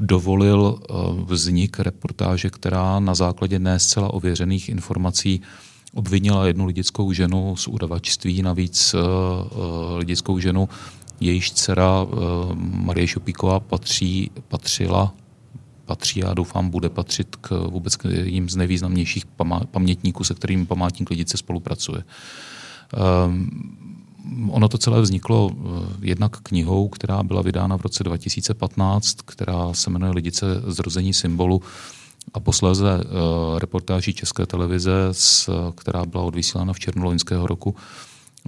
dovolil 0.00 0.78
ehm, 0.78 1.24
vznik 1.24 1.80
reportáže, 1.80 2.50
která 2.50 3.00
na 3.00 3.14
základě 3.14 3.58
ne 3.58 3.78
zcela 3.78 4.14
ověřených 4.14 4.68
informací 4.68 5.40
obvinila 5.94 6.46
jednu 6.46 6.66
lidickou 6.66 7.12
ženu 7.12 7.56
z 7.56 7.68
udavačství, 7.68 8.42
navíc 8.42 8.94
ehm, 8.94 9.00
lidickou 9.96 10.38
ženu, 10.38 10.68
jejíž 11.20 11.52
dcera 11.52 12.06
Marie 12.54 13.06
Šupíková 13.06 13.60
patří, 13.60 14.30
patřila 14.48 15.14
patří 15.84 16.24
a 16.24 16.34
doufám 16.34 16.70
bude 16.70 16.88
patřit 16.88 17.36
k 17.36 17.50
vůbec 17.50 17.96
k 17.96 18.04
jím 18.04 18.48
z 18.48 18.56
nejvýznamnějších 18.56 19.24
pamětníků, 19.70 20.24
se 20.24 20.34
kterými 20.34 20.66
památník 20.66 21.10
Lidice 21.10 21.36
spolupracuje. 21.36 22.04
Ono 24.50 24.68
to 24.68 24.78
celé 24.78 25.00
vzniklo 25.00 25.50
eh, 25.52 25.56
jednak 26.00 26.40
knihou, 26.40 26.88
která 26.88 27.22
byla 27.22 27.42
vydána 27.42 27.78
v 27.78 27.82
roce 27.82 28.04
2015, 28.04 29.16
která 29.24 29.74
se 29.74 29.90
jmenuje 29.90 30.12
Lidice 30.12 30.46
zrození 30.66 31.14
symbolu 31.14 31.62
a 32.34 32.40
posléze 32.40 32.96
uh, 32.96 33.58
reportáží 33.58 34.12
České 34.12 34.46
televize, 34.46 34.92
která 35.74 36.04
byla 36.04 36.24
odvysílána 36.24 36.72
v 36.72 36.78
červnu 36.78 37.04
loňského 37.04 37.46
roku. 37.46 37.76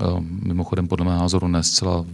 Uh, 0.03 0.21
mimochodem 0.21 0.89
podle 0.89 1.07
mého 1.07 1.19
názoru 1.19 1.49
ne 1.49 1.63
zcela, 1.63 2.07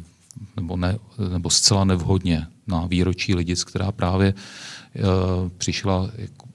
nebo, 0.57 0.77
ne, 0.77 0.99
nebo 1.33 1.51
zcela 1.51 1.85
nevhodně 1.85 2.47
na 2.67 2.87
výročí 2.87 3.35
Lidic, 3.35 3.65
která 3.65 3.93
právě 3.93 4.35
přišla 5.59 6.11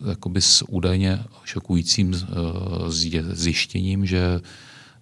jakoby 0.09 0.41
s 0.41 0.63
údajně 0.69 1.23
šokujícím 1.43 2.27
zjištěním, 3.31 4.05
že 4.05 4.41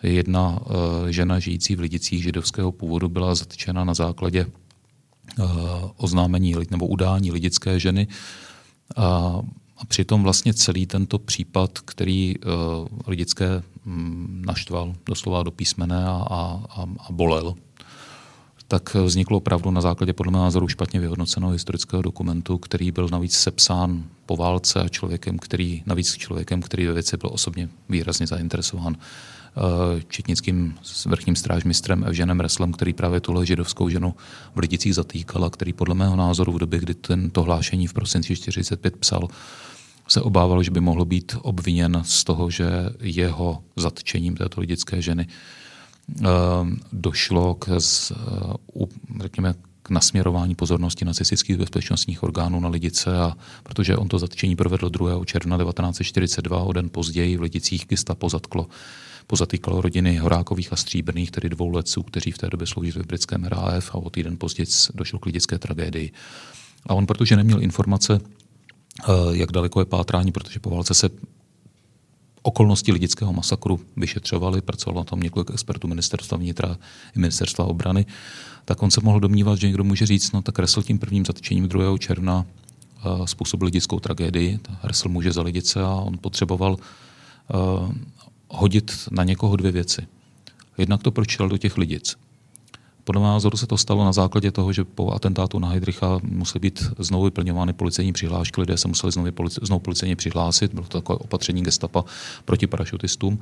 Jedna 0.05 0.59
eh, 0.59 1.13
žena 1.13 1.39
žijící 1.39 1.75
v 1.75 1.79
Lidicích 1.79 2.23
židovského 2.23 2.71
původu 2.71 3.09
byla 3.09 3.35
zatčena 3.35 3.83
na 3.83 3.93
základě 3.93 4.45
eh, 4.45 5.43
oznámení 5.97 6.55
nebo 6.71 6.87
udání 6.87 7.31
lidické 7.31 7.79
ženy. 7.79 8.07
A, 8.97 9.41
přitom 9.87 10.23
vlastně 10.23 10.53
celý 10.53 10.85
tento 10.85 11.19
případ, 11.19 11.79
který 11.79 12.35
uh, 12.37 12.51
lidické 13.07 13.63
um, 13.85 14.41
naštval 14.45 14.95
doslova 15.05 15.43
do 15.43 15.51
písmene 15.51 16.05
a, 16.05 16.25
a, 16.29 16.85
a 16.99 17.11
bolel, 17.11 17.55
tak 18.67 18.93
vzniklo 18.93 19.37
opravdu 19.37 19.71
na 19.71 19.81
základě 19.81 20.13
podle 20.13 20.31
mého 20.31 20.43
názoru 20.43 20.67
špatně 20.67 20.99
vyhodnoceného 20.99 21.51
historického 21.51 22.01
dokumentu, 22.01 22.57
který 22.57 22.91
byl 22.91 23.07
navíc 23.11 23.33
sepsán 23.33 24.03
po 24.25 24.35
válce 24.35 24.81
a 24.81 24.89
člověkem, 24.89 25.37
který, 25.37 25.83
navíc 25.85 26.15
člověkem, 26.17 26.61
který 26.61 26.85
ve 26.85 26.93
věci 26.93 27.17
byl 27.17 27.29
osobně 27.33 27.69
výrazně 27.89 28.27
zainteresován. 28.27 28.97
Eh, 29.57 30.01
četnickým 30.09 30.75
vrchním 31.05 31.35
strážmistrem 31.35 32.03
Evženem 32.03 32.39
Reslem, 32.39 32.71
který 32.71 32.93
právě 32.93 33.19
tuhle 33.19 33.45
židovskou 33.45 33.89
ženu 33.89 34.15
v 34.55 34.59
Lidicích 34.59 34.95
zatýkal 34.95 35.45
a 35.45 35.49
který 35.49 35.73
podle 35.73 35.95
mého 35.95 36.15
názoru 36.15 36.51
v 36.51 36.59
době, 36.59 36.79
kdy 36.79 36.93
tento 36.93 37.43
hlášení 37.43 37.87
v 37.87 37.93
prosinci 37.93 38.35
45 38.35 38.97
psal, 38.97 39.27
se 40.07 40.21
obával, 40.21 40.63
že 40.63 40.71
by 40.71 40.79
mohl 40.79 41.05
být 41.05 41.35
obviněn 41.41 42.01
z 42.05 42.23
toho, 42.23 42.49
že 42.49 42.69
jeho 42.99 43.63
zatčením 43.75 44.35
této 44.35 44.61
lidické 44.61 45.01
ženy 45.01 45.27
eh, 45.27 46.25
došlo 46.91 47.55
k, 47.55 47.67
eh, 47.69 48.85
řekněme, 49.21 49.53
k 49.83 49.89
nasměrování 49.89 50.55
pozornosti 50.55 51.05
nacistických 51.05 51.57
bezpečnostních 51.57 52.23
orgánů 52.23 52.59
na 52.59 52.69
Lidice, 52.69 53.17
a 53.17 53.37
protože 53.63 53.97
on 53.97 54.07
to 54.07 54.19
zatčení 54.19 54.55
provedl 54.55 54.89
2. 54.89 55.25
června 55.25 55.57
1942, 55.57 56.63
o 56.63 56.73
den 56.73 56.89
později 56.89 57.37
v 57.37 57.41
Lidicích 57.41 57.85
gestapo 57.89 58.29
zatklo 58.29 58.67
pozatýkalo 59.27 59.81
rodiny 59.81 60.17
Horákových 60.17 60.73
a 60.73 60.75
Stříbrných, 60.75 61.31
tedy 61.31 61.49
dvou 61.49 61.69
letců, 61.69 62.03
kteří 62.03 62.31
v 62.31 62.37
té 62.37 62.49
době 62.49 62.67
sloužili 62.67 63.03
v 63.03 63.07
britském 63.07 63.43
RAF 63.43 63.95
a 63.95 63.95
o 63.95 64.09
týden 64.09 64.37
později 64.37 64.67
došlo 64.93 65.19
k 65.19 65.25
lidické 65.25 65.59
tragédii. 65.59 66.11
A 66.85 66.93
on, 66.93 67.05
protože 67.05 67.35
neměl 67.35 67.61
informace, 67.63 68.19
eh, 68.19 69.11
jak 69.31 69.51
daleko 69.51 69.79
je 69.79 69.85
pátrání, 69.85 70.31
protože 70.31 70.59
po 70.59 70.69
válce 70.69 70.93
se 70.93 71.09
okolnosti 72.45 72.91
lidického 72.91 73.33
masakru 73.33 73.79
vyšetřovali, 73.97 74.61
pracovalo 74.61 75.01
na 75.01 75.03
tom 75.03 75.19
několik 75.19 75.49
expertů 75.53 75.87
ministerstva 75.87 76.37
vnitra 76.37 76.77
i 77.15 77.19
ministerstva 77.19 77.65
obrany, 77.65 78.05
tak 78.65 78.83
on 78.83 78.91
se 78.91 79.01
mohl 79.01 79.19
domnívat, 79.19 79.59
že 79.59 79.67
někdo 79.67 79.83
může 79.83 80.05
říct, 80.05 80.31
no 80.31 80.41
tak 80.41 80.59
Resl 80.59 80.83
tím 80.83 80.99
prvním 80.99 81.25
zatčením 81.25 81.67
2. 81.67 81.97
června 81.97 82.45
uh, 83.05 83.25
způsobil 83.25 83.65
lidickou 83.65 83.99
tragédii, 83.99 84.59
Resl 84.83 85.09
může 85.09 85.31
za 85.31 85.41
lidice 85.41 85.81
a 85.81 85.89
on 85.89 86.17
potřeboval 86.17 86.77
uh, 86.77 87.91
hodit 88.49 88.91
na 89.11 89.23
někoho 89.23 89.55
dvě 89.55 89.71
věci. 89.71 90.07
Jednak 90.77 91.03
to 91.03 91.11
pročil 91.11 91.49
do 91.49 91.57
těch 91.57 91.77
lidic. 91.77 92.15
Podle 93.03 93.21
mého 93.21 93.33
názoru 93.33 93.57
se 93.57 93.67
to 93.67 93.77
stalo 93.77 94.05
na 94.05 94.11
základě 94.11 94.51
toho, 94.51 94.73
že 94.73 94.83
po 94.83 95.11
atentátu 95.11 95.59
na 95.59 95.67
Heidricha 95.67 96.19
musely 96.23 96.59
být 96.59 96.83
znovu 96.99 97.23
vyplňovány 97.23 97.73
policejní 97.73 98.13
přihlášky, 98.13 98.61
lidé 98.61 98.77
se 98.77 98.87
museli 98.87 99.11
znovu, 99.11 99.31
polici, 99.31 99.59
znovu 99.63 99.79
policejně 99.79 100.15
přihlásit, 100.15 100.73
bylo 100.73 100.85
to 100.85 101.01
takové 101.01 101.17
opatření 101.17 101.63
gestapa 101.63 102.03
proti 102.45 102.67
parašutistům. 102.67 103.39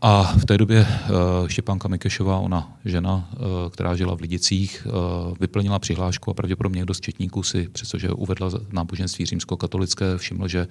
A 0.00 0.22
v 0.22 0.44
té 0.44 0.58
době 0.58 0.80
uh, 0.80 1.48
Štěpánka 1.48 1.88
Mikešová, 1.88 2.38
ona 2.38 2.78
žena, 2.84 3.30
uh, 3.32 3.70
která 3.70 3.96
žila 3.96 4.16
v 4.16 4.20
Lidicích, 4.20 4.86
uh, 4.86 5.36
vyplnila 5.40 5.78
přihlášku 5.78 6.30
a 6.30 6.34
pravděpodobně 6.34 6.78
někdo 6.78 6.94
z 6.94 7.00
četníků 7.00 7.42
si, 7.42 7.68
přestože 7.68 8.10
uvedla 8.10 8.50
náboženství 8.72 9.26
římskokatolické, 9.26 10.18
všiml, 10.18 10.48
že 10.48 10.68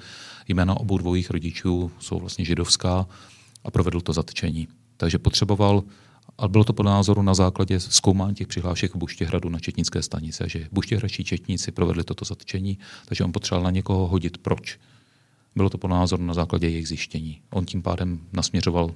jména 0.48 0.80
obou 0.80 0.98
dvojích 0.98 1.30
rodičů 1.30 1.92
jsou 2.00 2.20
vlastně 2.20 2.46
židovská 2.46 3.06
a 3.64 3.72
provedl 3.72 4.02
to 4.02 4.14
zatčení. 4.14 4.68
Takže 4.98 5.18
potřeboval 5.18 5.84
ale 6.38 6.50
bylo 6.50 6.64
to 6.64 6.74
po 6.74 6.84
názoru 6.84 7.22
na 7.22 7.34
základě 7.34 7.80
zkoumání 7.80 8.36
těch 8.36 8.48
přihlášek 8.48 8.96
v 8.96 8.98
Buštěhradu 8.98 9.50
na 9.50 9.60
četnické 9.60 10.02
stanice, 10.02 10.50
že 10.50 10.68
buštěhradští 10.72 11.24
četníci 11.24 11.72
provedli 11.72 12.04
toto 12.04 12.26
zatčení, 12.26 12.78
takže 13.06 13.24
on 13.24 13.32
potřeboval 13.32 13.64
na 13.64 13.72
někoho 13.72 14.08
hodit. 14.08 14.38
Proč? 14.38 14.80
Bylo 15.56 15.70
to 15.70 15.78
po 15.78 15.88
názoru 15.88 16.24
na 16.24 16.34
základě 16.34 16.68
jejich 16.68 16.88
zjištění. 16.88 17.42
On 17.50 17.66
tím 17.66 17.82
pádem 17.82 18.20
nasměřoval 18.34 18.92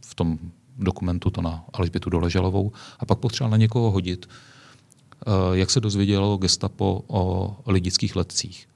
v 0.00 0.14
tom 0.14 0.38
dokumentu 0.78 1.30
to 1.30 1.42
na 1.42 1.64
Alžbětu 1.72 2.10
Doležalovou 2.10 2.72
a 2.98 3.06
pak 3.06 3.18
potřeboval 3.18 3.50
na 3.50 3.56
někoho 3.56 3.90
hodit, 3.90 4.28
eh, 4.28 5.30
jak 5.52 5.70
se 5.70 5.80
dozvědělo 5.80 6.36
gestapo 6.36 7.04
o 7.06 7.56
lidických 7.66 8.16
letcích. 8.16 8.68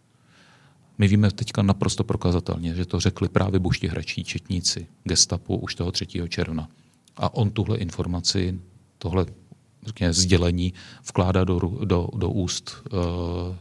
My 0.99 1.09
víme 1.09 1.31
teďka 1.31 1.63
naprosto 1.63 2.05
prokazatelně, 2.05 2.75
že 2.75 2.87
to 2.87 3.01
řekli 3.01 3.29
právě 3.29 3.61
buštěhračí 3.61 4.25
četníci 4.25 4.87
gestapu 5.05 5.57
už 5.57 5.75
toho 5.75 5.93
3. 5.93 6.07
června. 6.29 6.69
A 7.17 7.35
on 7.35 7.51
tuhle 7.51 7.79
informaci, 7.79 8.61
tohle 8.99 9.27
řekněme, 9.87 10.13
sdělení 10.13 10.75
vkládá 11.09 11.45
do, 11.45 11.59
do, 11.85 12.09
do 12.17 12.31
úst 12.31 12.77
uh, 12.93 13.01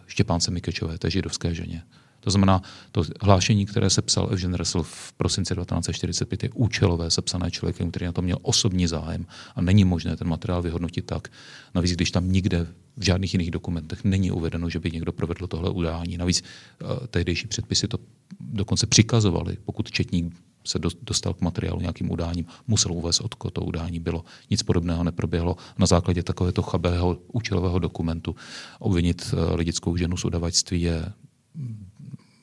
Štěpánce 0.07 0.51
Mikečové, 0.51 0.97
té 0.97 1.11
židovské 1.11 1.55
ženě. 1.55 1.83
To 2.21 2.29
znamená, 2.29 2.61
to 2.91 3.03
hlášení, 3.21 3.65
které 3.65 3.89
se 3.89 4.01
psal 4.01 4.29
Evžen 4.31 4.53
Russell 4.53 4.83
v 4.83 5.13
prosinci 5.13 5.55
1945, 5.55 6.43
je 6.43 6.49
účelové, 6.53 7.11
sepsané 7.11 7.51
člověkem, 7.51 7.89
který 7.89 8.05
na 8.05 8.11
to 8.11 8.21
měl 8.21 8.37
osobní 8.41 8.87
zájem 8.87 9.25
a 9.55 9.61
není 9.61 9.85
možné 9.85 10.17
ten 10.17 10.27
materiál 10.27 10.61
vyhodnotit 10.61 11.05
tak. 11.05 11.27
Navíc, 11.75 11.91
když 11.91 12.11
tam 12.11 12.31
nikde 12.31 12.67
v 12.97 13.03
žádných 13.03 13.33
jiných 13.33 13.51
dokumentech 13.51 14.03
není 14.03 14.31
uvedeno, 14.31 14.69
že 14.69 14.79
by 14.79 14.91
někdo 14.91 15.11
provedl 15.11 15.47
tohle 15.47 15.69
udání. 15.69 16.17
Navíc 16.17 16.43
uh, 16.81 17.07
tehdejší 17.07 17.47
předpisy 17.47 17.87
to 17.87 17.97
dokonce 18.39 18.87
přikazovali, 18.87 19.57
pokud 19.65 19.91
četník 19.91 20.35
se 20.65 20.79
dostal 21.01 21.33
k 21.33 21.41
materiálu 21.41 21.81
nějakým 21.81 22.11
udáním, 22.11 22.45
musel 22.67 22.91
uvést, 22.91 23.21
odkud 23.21 23.53
to 23.53 23.61
udání 23.61 23.99
bylo. 23.99 24.23
Nic 24.49 24.63
podobného 24.63 25.03
neproběhlo. 25.03 25.57
Na 25.77 25.85
základě 25.85 26.23
takovéto 26.23 26.61
chabého 26.61 27.17
účelového 27.33 27.79
dokumentu 27.79 28.35
obvinit 28.79 29.33
eh, 29.33 29.55
lidickou 29.55 29.97
ženu 29.97 30.17
z 30.17 30.25
udavačství 30.25 30.81
je 30.81 31.05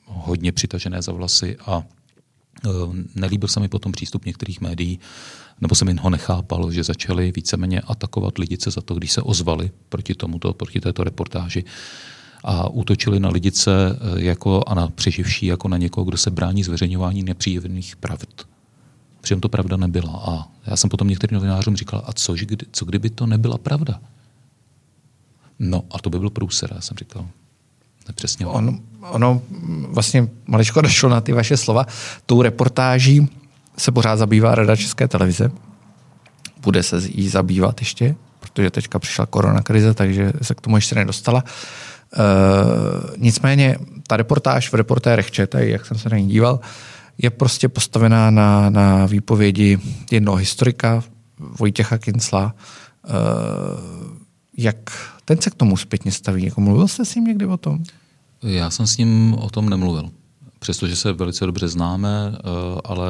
hodně 0.09 0.51
přitažené 0.51 1.01
za 1.01 1.11
vlasy 1.11 1.57
a 1.65 1.83
eh, 2.65 2.69
nelíbil 3.15 3.49
se 3.49 3.59
mi 3.59 3.67
potom 3.67 3.91
přístup 3.91 4.25
některých 4.25 4.61
médií, 4.61 4.99
nebo 5.61 5.75
jsem 5.75 5.87
jen 5.87 5.99
ho 5.99 6.09
nechápal, 6.09 6.71
že 6.71 6.83
začali 6.83 7.31
víceméně 7.31 7.81
atakovat 7.81 8.37
lidice 8.37 8.71
za 8.71 8.81
to, 8.81 8.95
když 8.95 9.11
se 9.11 9.21
ozvali 9.21 9.71
proti 9.89 10.15
tomuto, 10.15 10.53
proti 10.53 10.79
této 10.79 11.03
reportáži 11.03 11.63
a 12.43 12.69
útočili 12.69 13.19
na 13.19 13.29
lidice 13.29 13.71
eh, 13.71 14.21
jako, 14.23 14.63
a 14.67 14.73
na 14.73 14.87
přeživší 14.87 15.45
jako 15.45 15.67
na 15.67 15.77
někoho, 15.77 16.05
kdo 16.05 16.17
se 16.17 16.31
brání 16.31 16.63
zveřejňování 16.63 17.23
nepříjemných 17.23 17.95
pravd. 17.95 18.47
Přitom 19.21 19.41
to 19.41 19.49
pravda 19.49 19.77
nebyla. 19.77 20.23
A 20.25 20.47
já 20.65 20.75
jsem 20.75 20.89
potom 20.89 21.07
některým 21.07 21.35
novinářům 21.35 21.75
říkal, 21.75 22.03
a 22.05 22.13
co, 22.13 22.35
co 22.71 22.85
kdyby 22.85 23.09
to 23.09 23.25
nebyla 23.25 23.57
pravda? 23.57 24.01
No 25.59 25.83
a 25.91 25.99
to 25.99 26.09
by 26.09 26.19
byl 26.19 26.29
průser, 26.29 26.71
já 26.75 26.81
jsem 26.81 26.97
říkal. 26.97 27.27
Přesně. 28.15 28.45
On, 28.45 28.79
ono 29.01 29.41
vlastně 29.87 30.27
maličko 30.47 30.81
došlo 30.81 31.09
na 31.09 31.21
ty 31.21 31.33
vaše 31.33 31.57
slova. 31.57 31.85
Tou 32.25 32.41
reportáží 32.41 33.29
se 33.77 33.91
pořád 33.91 34.15
zabývá 34.15 34.55
Rada 34.55 34.75
České 34.75 35.07
televize. 35.07 35.51
Bude 36.61 36.83
se 36.83 37.01
jí 37.05 37.29
zabývat 37.29 37.79
ještě, 37.79 38.15
protože 38.39 38.71
teďka 38.71 38.99
přišla 38.99 39.25
korona 39.25 39.61
krize, 39.61 39.93
takže 39.93 40.33
se 40.41 40.55
k 40.55 40.61
tomu 40.61 40.77
ještě 40.77 40.95
nedostala. 40.95 41.43
Uh, 41.43 43.15
nicméně 43.17 43.77
ta 44.07 44.17
reportáž 44.17 44.71
v 44.71 44.73
reportérech 44.73 45.31
ČT, 45.31 45.67
jak 45.69 45.85
jsem 45.85 45.97
se 45.97 46.09
na 46.09 46.17
ní 46.17 46.27
díval, 46.27 46.59
je 47.17 47.29
prostě 47.29 47.69
postavená 47.69 48.31
na, 48.31 48.69
na 48.69 49.05
výpovědi 49.05 49.79
jednoho 50.11 50.37
historika, 50.37 51.03
Vojtěcha 51.39 51.97
Kincla. 51.97 52.55
Uh, 53.03 53.13
jak 54.57 54.77
ten 55.25 55.41
se 55.41 55.49
k 55.49 55.55
tomu 55.55 55.77
zpětně 55.77 56.11
staví? 56.11 56.45
Jako 56.45 56.61
mluvil 56.61 56.87
jste 56.87 57.05
s 57.05 57.15
ním 57.15 57.25
někdy 57.25 57.45
o 57.45 57.57
tom? 57.57 57.83
Já 58.43 58.69
jsem 58.69 58.87
s 58.87 58.97
ním 58.97 59.33
o 59.33 59.49
tom 59.49 59.69
nemluvil. 59.69 60.09
Přestože 60.59 60.95
se 60.95 61.13
velice 61.13 61.45
dobře 61.45 61.67
známe, 61.67 62.31
eh, 62.33 62.41
ale 62.83 63.07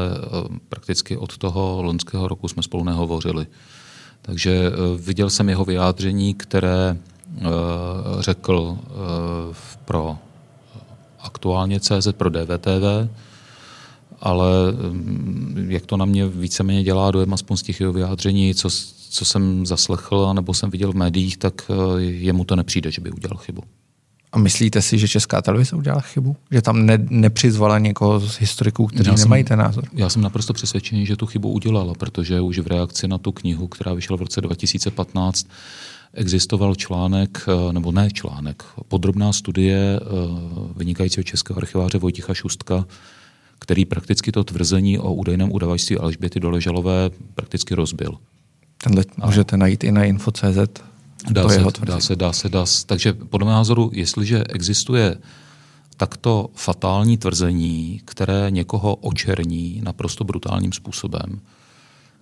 prakticky 0.70 1.18
od 1.18 1.38
toho 1.38 1.82
loňského 1.84 2.28
roku 2.28 2.48
jsme 2.48 2.64
spolu 2.64 2.84
nehovořili. 2.84 3.48
Takže 4.22 4.72
viděl 4.98 5.30
jsem 5.30 5.50
jeho 5.50 5.66
vyjádření, 5.66 6.34
které 6.34 6.98
Eh, 7.38 8.22
řekl 8.22 8.78
eh, 8.82 9.56
pro 9.86 10.18
aktuálně 11.20 11.80
CZ 11.80 12.08
pro 12.12 12.30
DVTV, 12.30 13.10
ale 14.20 14.48
jak 15.68 15.86
to 15.86 15.98
na 15.98 16.06
mě 16.06 16.28
víceméně 16.28 16.84
dělá 16.84 17.12
dojem, 17.12 17.34
aspoň 17.34 17.58
z 17.58 17.62
těch 17.62 17.80
jeho 17.80 17.94
vyjádření, 17.94 18.56
co, 18.56 18.70
co 19.10 19.26
jsem 19.26 19.66
zaslechl 19.66 20.34
nebo 20.34 20.54
jsem 20.54 20.70
viděl 20.70 20.92
v 20.92 20.96
médiích, 20.96 21.38
tak 21.38 21.72
eh, 21.72 22.02
jemu 22.02 22.44
to 22.44 22.56
nepřijde, 22.56 22.92
že 22.92 23.02
by 23.02 23.12
udělal 23.12 23.38
chybu. 23.38 23.64
A 24.32 24.40
myslíte 24.40 24.82
si, 24.82 24.98
že 24.98 25.08
Česká 25.08 25.42
televize 25.42 25.76
udělala 25.76 26.02
chybu? 26.02 26.36
Že 26.52 26.62
tam 26.62 26.86
ne, 26.86 26.98
nepřizvala 27.10 27.80
někoho 27.80 28.20
z 28.20 28.40
historiků, 28.40 28.88
kteří 28.88 29.10
já 29.10 29.16
nemají 29.16 29.44
ten 29.44 29.60
názor? 29.60 29.84
Já 29.94 30.10
jsem 30.10 30.22
naprosto 30.22 30.54
přesvědčený, 30.54 31.06
že 31.06 31.16
tu 31.16 31.26
chybu 31.26 31.52
udělala, 31.52 31.94
protože 31.94 32.42
už 32.42 32.60
v 32.60 32.68
reakci 32.68 33.08
na 33.08 33.18
tu 33.18 33.32
knihu, 33.32 33.68
která 33.68 33.94
vyšla 33.94 34.18
v 34.18 34.20
roce 34.20 34.42
2015, 34.42 35.48
existoval 36.14 36.76
článek, 36.76 37.46
eh, 37.48 37.74
nebo 37.74 37.92
ne 37.92 38.12
článek, 38.12 38.64
podrobná 38.88 39.34
studie 39.34 40.00
eh, 40.00 40.06
vynikajícího 40.76 41.24
českého 41.24 41.58
archiváře 41.58 41.98
Vojticha 41.98 42.34
Šustka, 42.34 42.86
který 43.60 43.86
prakticky 43.86 44.32
to 44.32 44.44
tvrzení 44.44 45.00
o 45.00 45.14
údajném 45.14 45.52
udavačství 45.52 45.98
Alžběty 45.98 46.40
Doležalové 46.40 47.10
prakticky 47.36 47.76
rozbil. 47.76 48.18
Tenhle 48.84 49.06
můžete 49.26 49.58
najít 49.58 49.84
i 49.84 49.92
na 49.92 50.04
info.cz. 50.04 50.89
Dá 51.28 51.44
to 51.44 51.50
se, 51.50 51.60
dá 51.86 52.00
se, 52.00 52.16
dá 52.16 52.34
se, 52.34 52.50
dá 52.50 52.66
se. 52.66 52.86
Takže 52.86 53.14
podle 53.14 53.46
mého 53.46 53.58
názoru, 53.58 53.92
jestliže 53.94 54.44
existuje 54.44 55.18
takto 55.98 56.50
fatální 56.56 57.18
tvrzení, 57.18 58.02
které 58.06 58.52
někoho 58.52 58.96
očerní 58.96 59.82
naprosto 59.84 60.24
brutálním 60.24 60.74
způsobem, 60.74 61.42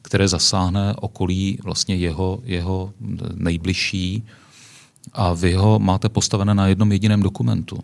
které 0.02 0.28
zasáhne 0.28 0.94
okolí 0.96 1.60
vlastně 1.64 1.96
jeho, 1.96 2.40
jeho 2.44 2.94
nejbližší 3.36 4.24
a 5.14 5.34
vy 5.34 5.54
ho 5.54 5.80
máte 5.80 6.10
postavené 6.10 6.54
na 6.54 6.68
jednom 6.68 6.92
jediném 6.92 7.22
dokumentu. 7.22 7.80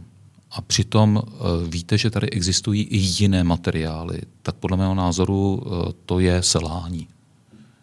A 0.51 0.61
přitom 0.61 1.21
eh, 1.25 1.31
víte, 1.67 1.97
že 1.97 2.09
tady 2.09 2.29
existují 2.29 2.83
i 2.83 2.97
jiné 2.97 3.43
materiály, 3.43 4.21
tak 4.41 4.55
podle 4.55 4.77
mého 4.77 4.95
názoru 4.95 5.63
eh, 5.65 5.93
to 6.05 6.19
je 6.19 6.43
selhání. 6.43 7.07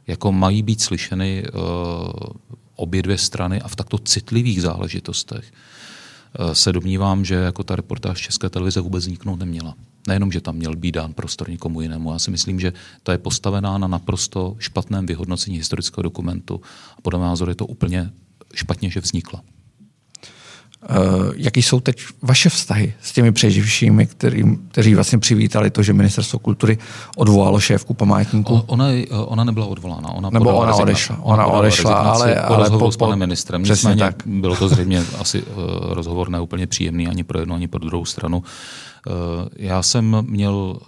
Jako 0.07 0.33
mají 0.33 0.63
být 0.63 0.81
slyšeny 0.81 1.45
eh, 1.47 1.51
obě 2.81 3.03
dvě 3.03 3.19
strany 3.19 3.61
a 3.61 3.69
v 3.69 3.77
takto 3.77 3.99
citlivých 3.99 4.63
záležitostech 4.63 5.53
se 6.53 6.73
domnívám, 6.73 7.25
že 7.25 7.35
jako 7.35 7.63
ta 7.63 7.77
reportáž 7.77 8.21
České 8.21 8.49
televize 8.49 8.81
vůbec 8.81 9.05
vzniknout 9.05 9.39
neměla. 9.39 9.75
Nejenom, 10.09 10.33
že 10.33 10.41
tam 10.41 10.57
měl 10.57 10.77
být 10.77 10.93
dán 10.93 11.13
prostor 11.13 11.51
někomu 11.51 11.81
jinému. 11.81 12.13
Já 12.13 12.19
si 12.19 12.31
myslím, 12.31 12.61
že 12.61 12.73
ta 13.03 13.13
je 13.13 13.19
postavená 13.19 13.79
na 13.79 13.89
naprosto 13.89 14.57
špatném 14.59 15.07
vyhodnocení 15.07 15.57
historického 15.57 16.03
dokumentu. 16.03 16.61
A 16.99 17.01
podle 17.01 17.21
názoru 17.21 17.51
je 17.51 17.55
to 17.55 17.67
úplně 17.67 18.11
špatně, 18.55 18.91
že 18.91 19.01
vznikla. 19.01 19.43
Uh, 20.89 21.33
jaký 21.37 21.63
jsou 21.63 21.81
teď 21.81 22.03
vaše 22.23 22.49
vztahy 22.49 22.95
s 23.03 23.13
těmi 23.13 23.33
přeživšími, 23.33 24.07
který, 24.07 24.43
kteří 24.71 24.95
vlastně 24.95 25.19
přivítali 25.19 25.71
to, 25.71 25.83
že 25.83 25.93
ministerstvo 25.93 26.39
kultury 26.39 26.79
odvolalo 27.17 27.61
šéfku 27.61 27.95
památníku? 27.95 28.55
O, 28.55 28.63
ona, 28.67 28.87
ona 29.11 29.45
nebyla 29.45 29.67
odvolána. 29.67 30.13
Ona 30.13 30.31
Nebo 30.31 30.57
ona 30.57 30.75
odešla. 30.75 31.19
Ona, 31.23 31.47
ona 31.47 31.59
odešla, 31.59 31.95
ale, 31.95 32.45
po 32.49 32.55
ale 32.55 32.71
po, 32.71 32.93
s 32.93 32.97
panem 32.97 33.19
ministrem. 33.19 33.63
Přesně 33.63 33.97
tak. 33.97 34.15
Bylo 34.27 34.57
to 34.57 34.69
zřejmě 34.69 35.03
asi 35.19 35.43
uh, 35.43 35.55
rozhovor 35.93 36.29
neúplně 36.29 36.67
příjemný 36.67 37.09
ani 37.09 37.25
pro 37.25 37.41
jednu, 37.41 37.55
ani 37.55 37.69
pro 37.69 37.81
druhou 37.81 38.05
stranu. 38.05 38.43
Já 39.57 39.83
jsem 39.83 40.17
měl 40.21 40.81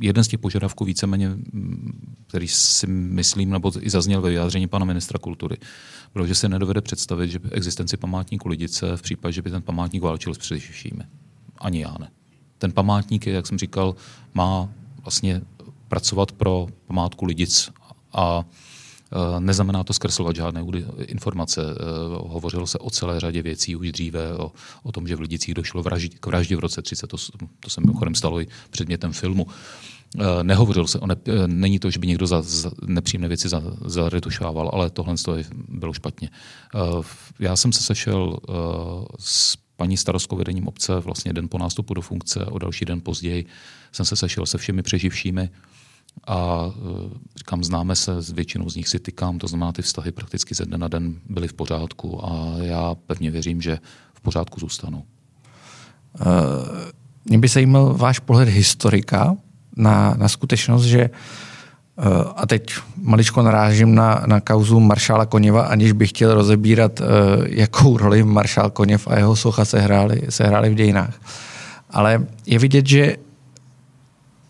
jeden 0.00 0.24
z 0.24 0.28
těch 0.28 0.40
požadavků 0.40 0.84
víceméně, 0.84 1.30
který 2.26 2.48
si 2.48 2.86
myslím, 2.86 3.50
nebo 3.50 3.72
i 3.80 3.90
zazněl 3.90 4.20
ve 4.20 4.30
vyjádření 4.30 4.68
pana 4.68 4.84
ministra 4.84 5.18
kultury, 5.18 5.56
bylo, 6.14 6.26
že 6.26 6.34
se 6.34 6.48
nedovede 6.48 6.80
představit, 6.80 7.30
že 7.30 7.38
by 7.38 7.50
existenci 7.50 7.96
památníku 7.96 8.48
Lidice 8.48 8.96
v 8.96 9.02
případě, 9.02 9.32
že 9.32 9.42
by 9.42 9.50
ten 9.50 9.62
památník 9.62 10.02
válčil 10.02 10.34
s 10.34 10.38
předevšími. 10.38 11.02
Ani 11.58 11.80
já 11.80 11.96
ne. 12.00 12.10
Ten 12.58 12.72
památník, 12.72 13.26
jak 13.26 13.46
jsem 13.46 13.58
říkal, 13.58 13.94
má 14.34 14.68
vlastně 15.02 15.42
pracovat 15.88 16.32
pro 16.32 16.66
památku 16.86 17.24
Lidic 17.24 17.70
a 18.12 18.44
Neznamená 19.38 19.84
to 19.84 19.92
zkreslovat 19.92 20.36
žádné 20.36 20.64
informace. 21.06 21.62
E, 21.62 21.74
hovořilo 22.28 22.66
se 22.66 22.78
o 22.78 22.90
celé 22.90 23.20
řadě 23.20 23.42
věcí 23.42 23.76
už 23.76 23.92
dříve, 23.92 24.34
o, 24.34 24.52
o 24.82 24.92
tom, 24.92 25.08
že 25.08 25.16
v 25.16 25.20
Lidicích 25.20 25.54
došlo 25.54 25.82
vraždě, 25.82 26.16
k 26.20 26.26
vraždě 26.26 26.56
v 26.56 26.58
roce 26.58 26.82
30, 26.82 27.06
to, 27.06 27.16
to 27.60 27.70
se 27.70 27.80
mimochodem 27.80 28.14
stalo 28.14 28.40
i 28.40 28.46
předmětem 28.70 29.12
filmu. 29.12 29.46
E, 30.18 30.44
nehovořil 30.44 30.86
se 30.86 30.98
o 30.98 31.06
ne, 31.06 31.16
není 31.46 31.78
to, 31.78 31.90
že 31.90 31.98
by 31.98 32.06
někdo 32.06 32.26
za, 32.26 32.42
za 32.42 32.70
nepříjemné 32.86 33.28
věci 33.28 33.48
za, 33.48 33.62
ale 34.72 34.90
tohle 34.90 35.14
bylo 35.68 35.92
špatně. 35.92 36.30
Já 37.38 37.56
jsem 37.56 37.72
se 37.72 37.82
sešel 37.82 38.38
s 39.18 39.56
paní 39.76 39.96
starostkou 39.96 40.36
vedením 40.36 40.68
obce 40.68 41.00
vlastně 41.00 41.32
den 41.32 41.48
po 41.48 41.58
nástupu 41.58 41.94
do 41.94 42.00
funkce, 42.00 42.44
o 42.44 42.58
další 42.58 42.84
den 42.84 43.00
později 43.00 43.46
jsem 43.92 44.06
se 44.06 44.16
sešel 44.16 44.46
se 44.46 44.58
všemi 44.58 44.82
přeživšími 44.82 45.50
a 46.26 46.66
e, 46.66 47.18
říkám, 47.36 47.64
známe 47.64 47.96
se, 47.96 48.22
s 48.22 48.30
většinou 48.30 48.70
z 48.70 48.76
nich 48.76 48.88
si 48.88 48.98
tykám, 48.98 49.38
to 49.38 49.46
znamená, 49.46 49.72
ty 49.72 49.82
vztahy 49.82 50.12
prakticky 50.12 50.54
ze 50.54 50.64
dne 50.64 50.78
na 50.78 50.88
den 50.88 51.14
byly 51.28 51.48
v 51.48 51.52
pořádku 51.52 52.24
a 52.24 52.54
já 52.58 52.94
pevně 53.06 53.30
věřím, 53.30 53.62
že 53.62 53.78
v 54.14 54.20
pořádku 54.20 54.60
zůstanou. 54.60 55.02
Uh, 56.20 56.26
mě 57.24 57.38
by 57.38 57.48
zajímal 57.48 57.94
váš 57.94 58.18
pohled 58.18 58.48
historika 58.48 59.36
na, 59.76 60.14
na 60.18 60.28
skutečnost, 60.28 60.84
že 60.84 61.10
uh, 61.10 62.04
a 62.36 62.46
teď 62.46 62.74
maličko 62.96 63.42
narážím 63.42 63.94
na, 63.94 64.22
na 64.26 64.40
kauzu 64.40 64.80
maršála 64.80 65.26
Koněva, 65.26 65.62
aniž 65.62 65.92
bych 65.92 66.08
chtěl 66.08 66.34
rozebírat, 66.34 67.00
uh, 67.00 67.06
jakou 67.46 67.96
roli 67.96 68.22
maršál 68.22 68.70
Koněv 68.70 69.08
a 69.08 69.16
jeho 69.16 69.36
socha 69.36 69.64
se 69.64 69.80
hráli, 69.80 70.22
se 70.28 70.44
hráli 70.44 70.70
v 70.70 70.74
dějinách. 70.74 71.20
Ale 71.90 72.26
je 72.46 72.58
vidět, 72.58 72.86
že 72.86 73.16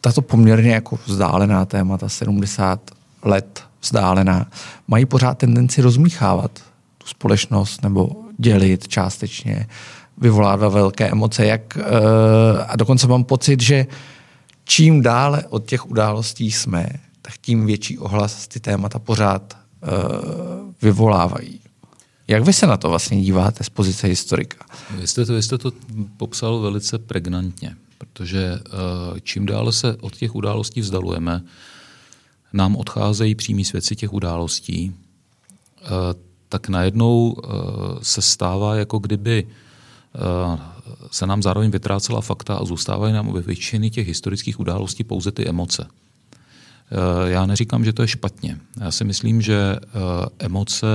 tato 0.00 0.22
poměrně 0.22 0.70
jako 0.70 0.98
vzdálená 1.06 1.64
témata, 1.64 2.08
70 2.08 2.90
let 3.22 3.64
vzdálená, 3.80 4.46
mají 4.88 5.06
pořád 5.06 5.38
tendenci 5.38 5.82
rozmíchávat 5.82 6.50
tu 6.98 7.06
společnost 7.06 7.82
nebo 7.82 8.11
dělit 8.38 8.88
částečně, 8.88 9.66
vyvolávat 10.18 10.72
velké 10.72 11.11
emoce. 11.11 11.46
Jak, 11.46 11.78
eh, 11.78 11.82
a 12.68 12.76
dokonce 12.76 13.06
mám 13.06 13.24
pocit, 13.24 13.61
že 13.61 13.87
čím 14.64 15.02
dále 15.02 15.44
od 15.48 15.66
těch 15.66 15.90
událostí 15.90 16.52
jsme, 16.52 16.87
tak 17.22 17.34
tím 17.40 17.66
větší 17.66 17.98
ohlas 17.98 18.48
ty 18.48 18.61
témata 18.61 18.98
pořád 18.98 19.56
eh, 19.56 19.88
vyvolávají. 20.82 21.61
Jak 22.28 22.44
vy 22.44 22.52
se 22.52 22.66
na 22.66 22.76
to 22.76 22.88
vlastně 22.88 23.20
díváte 23.20 23.64
z 23.64 23.68
pozice 23.68 24.06
historika? 24.06 24.64
Vy 24.90 25.06
jste 25.06 25.26
to, 25.26 25.32
vy 25.32 25.42
jste 25.42 25.58
to 25.58 25.72
popsal 26.16 26.61
velice 26.61 26.98
pregnantně 26.98 27.76
protože 27.98 28.61
eh, 28.66 29.20
čím 29.20 29.46
dále 29.46 29.72
se 29.72 29.96
od 30.00 30.16
těch 30.16 30.34
událostí 30.34 30.80
vzdalujeme, 30.80 31.42
nám 32.52 32.76
odcházejí 32.76 33.34
přímí 33.34 33.64
svědci 33.64 33.96
těch 33.96 34.12
událostí, 34.12 34.94
eh, 35.82 35.87
tak 36.48 36.68
najednou 36.68 37.37
eh, 37.37 37.48
se 38.02 38.22
stává, 38.22 38.74
jako 38.74 38.98
kdyby 38.98 39.46
se 41.11 41.26
nám 41.26 41.42
zároveň 41.42 41.70
vytrácela 41.70 42.20
fakta 42.20 42.54
a 42.54 42.64
zůstávají 42.64 43.12
nám 43.12 43.32
ve 43.32 43.40
většiny 43.40 43.90
těch 43.90 44.06
historických 44.06 44.61
událostí 44.61 45.04
pouze 45.04 45.32
ty 45.32 45.48
emoce. 45.48 45.87
Já 47.26 47.46
neříkám, 47.46 47.84
že 47.84 47.92
to 47.92 48.02
je 48.02 48.08
špatně. 48.08 48.58
Já 48.80 48.90
si 48.90 49.04
myslím, 49.04 49.42
že 49.42 49.76
emoce 50.38 50.87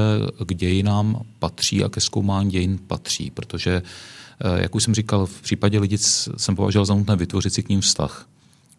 k 0.45 0.53
dějinám 0.53 1.21
patří 1.39 1.83
a 1.83 1.89
ke 1.89 2.01
zkoumání 2.01 2.51
dějin 2.51 2.79
patří, 2.87 3.31
protože 3.31 3.81
Eh, 3.81 4.22
jak 4.55 4.75
už 4.75 4.83
jsem 4.83 4.93
říkal, 4.95 5.25
v 5.25 5.41
případě 5.41 5.79
lidí 5.79 5.97
jsem 6.37 6.55
považoval 6.55 6.85
za 6.85 6.95
nutné 6.95 7.15
vytvořit 7.15 7.53
si 7.53 7.63
k 7.63 7.69
ním 7.69 7.81
vztah. 7.81 8.27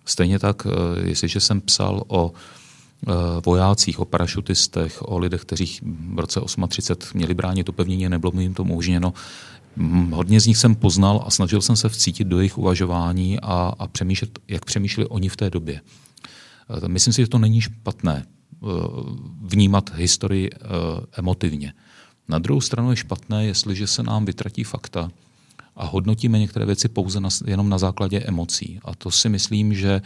Stejně 0.04 0.38
tak, 0.38 0.66
eh, 0.66 1.08
jestliže 1.08 1.40
jsem 1.40 1.60
psal 1.60 2.02
o 2.08 2.32
eh, 3.08 3.12
vojácích, 3.46 4.00
o 4.00 4.04
parašutistech, 4.04 5.02
o 5.02 5.18
lidech, 5.18 5.42
kteří 5.42 5.80
v 6.14 6.18
roce 6.18 6.40
38 6.68 7.18
měli 7.18 7.34
bránit 7.34 7.68
upevnění, 7.68 8.08
nebylo 8.08 8.32
mi 8.32 8.42
jim 8.42 8.54
to 8.54 8.62
umožněno. 8.62 9.12
Hodně 10.10 10.40
z 10.40 10.46
nich 10.46 10.56
jsem 10.56 10.74
poznal 10.74 11.24
a 11.26 11.30
snažil 11.30 11.60
jsem 11.60 11.76
se 11.76 11.88
vcítit 11.88 12.28
do 12.28 12.38
jejich 12.38 12.58
uvažování 12.58 13.40
a, 13.40 13.72
a 13.78 13.86
přemýšlet, 13.86 14.38
jak 14.48 14.64
přemýšleli 14.64 15.08
oni 15.08 15.28
v 15.28 15.36
té 15.36 15.50
době. 15.50 15.80
Myslím 16.86 17.12
si, 17.12 17.22
že 17.22 17.28
to 17.28 17.38
není 17.38 17.60
špatné 17.60 18.26
vnímat 19.42 19.94
historii 19.94 20.50
emotivně. 21.12 21.72
Na 22.28 22.38
druhou 22.38 22.60
stranu 22.60 22.90
je 22.90 22.96
špatné, 22.96 23.46
jestliže 23.46 23.86
se 23.86 24.02
nám 24.02 24.24
vytratí 24.24 24.64
fakta, 24.64 25.10
a 25.76 25.86
hodnotíme 25.86 26.38
některé 26.38 26.66
věci 26.66 26.88
pouze 26.88 27.20
na, 27.20 27.28
jenom 27.46 27.68
na 27.68 27.78
základě 27.78 28.20
emocí. 28.20 28.80
A 28.84 28.94
to 28.94 29.10
si 29.10 29.28
myslím, 29.28 29.74
že 29.74 30.02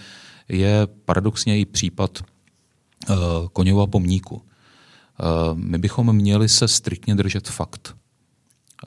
je 0.48 0.86
paradoxně 1.04 1.60
i 1.60 1.64
případ 1.64 2.18
uh, 3.10 3.16
Koněva 3.52 3.86
pomníku. 3.86 4.36
Uh, 4.36 4.42
my 5.54 5.78
bychom 5.78 6.16
měli 6.16 6.48
se 6.48 6.68
striktně 6.68 7.14
držet 7.14 7.48
fakt. 7.48 7.96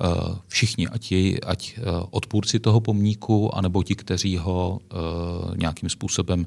Uh, 0.01 0.35
všichni, 0.47 0.87
ať, 0.87 1.11
jej, 1.11 1.39
ať 1.45 1.77
uh, 1.77 1.83
odpůrci 2.11 2.59
toho 2.59 2.79
pomníku, 2.79 3.55
anebo 3.55 3.83
ti, 3.83 3.95
kteří 3.95 4.37
ho 4.37 4.79
uh, 4.79 5.57
nějakým 5.57 5.89
způsobem 5.89 6.45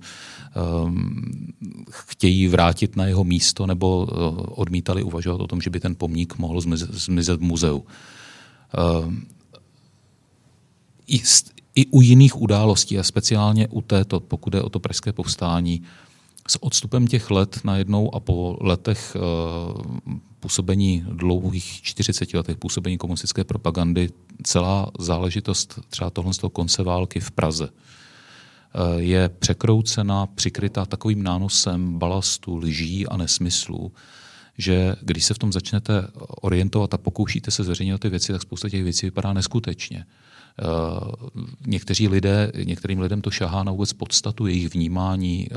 chtějí 1.91 2.49
vrátit 2.49 2.97
na 2.97 3.07
jeho 3.07 3.25
místo, 3.25 3.67
nebo 3.67 4.07
odmítali 4.51 5.03
uvažovat 5.03 5.41
o 5.41 5.47
tom, 5.47 5.61
že 5.61 5.71
by 5.71 5.81
ten 5.81 5.95
pomník 5.95 6.39
mohl 6.39 6.61
zmizet, 6.61 6.95
zmizet 6.95 7.41
v 7.41 7.43
muzeu. 7.43 7.85
I, 11.07 11.23
i 11.75 11.87
u 11.87 12.01
jiných 12.01 12.41
událostí 12.41 12.99
a 12.99 13.03
speciálně 13.03 13.69
u 13.69 13.83
této, 13.83 14.21
pokud 14.21 14.55
je 14.55 14.63
o 14.63 14.69
to 14.69 14.81
pražské 14.81 15.13
povstání, 15.13 15.83
s 16.49 16.63
odstupem 16.63 17.07
těch 17.07 17.31
let 17.31 17.61
najednou 17.65 18.15
a 18.15 18.21
po 18.21 18.57
letech 18.61 19.17
uh, 19.17 19.83
působení 20.41 21.05
dlouhých 21.09 21.83
40 21.83 22.35
letech 22.35 22.57
působení 22.57 22.99
komunistické 22.99 23.45
propagandy 23.45 24.11
celá 24.43 24.91
záležitost 24.99 25.81
třeba 25.91 26.11
tohle 26.11 26.35
z 26.35 26.39
toho 26.39 26.51
konce 26.51 26.83
války 26.83 27.21
v 27.21 27.31
Praze 27.31 27.69
uh, 27.69 29.01
je 29.01 29.29
překroucena, 29.29 30.27
přikrytá 30.27 30.87
takovým 30.87 31.23
nánosem 31.23 31.99
balastu, 31.99 32.57
lží 32.57 33.07
a 33.07 33.17
nesmyslů, 33.17 33.93
že 34.59 34.97
když 35.01 35.25
se 35.25 35.35
v 35.35 35.39
tom 35.39 35.53
začnete 35.53 36.09
orientovat 36.43 36.95
a 36.95 36.99
pokoušíte 36.99 37.51
se 37.51 37.65
zveřejňovat 37.65 38.01
ty 38.01 38.09
věci, 38.09 38.33
tak 38.33 38.43
spousta 38.43 38.69
těch 38.69 38.85
věcí 38.85 39.07
vypadá 39.07 39.33
neskutečně. 39.33 40.07
Eh, 40.07 40.34
někteří 41.67 42.09
lidé, 42.09 42.53
některým 42.65 43.01
lidem 43.01 43.21
to 43.21 43.31
šahá 43.31 43.63
na 43.63 43.73
vůbec 43.73 43.93
podstatu 43.93 44.47
jejich 44.47 44.75
vnímání 44.75 45.49
eh, 45.51 45.55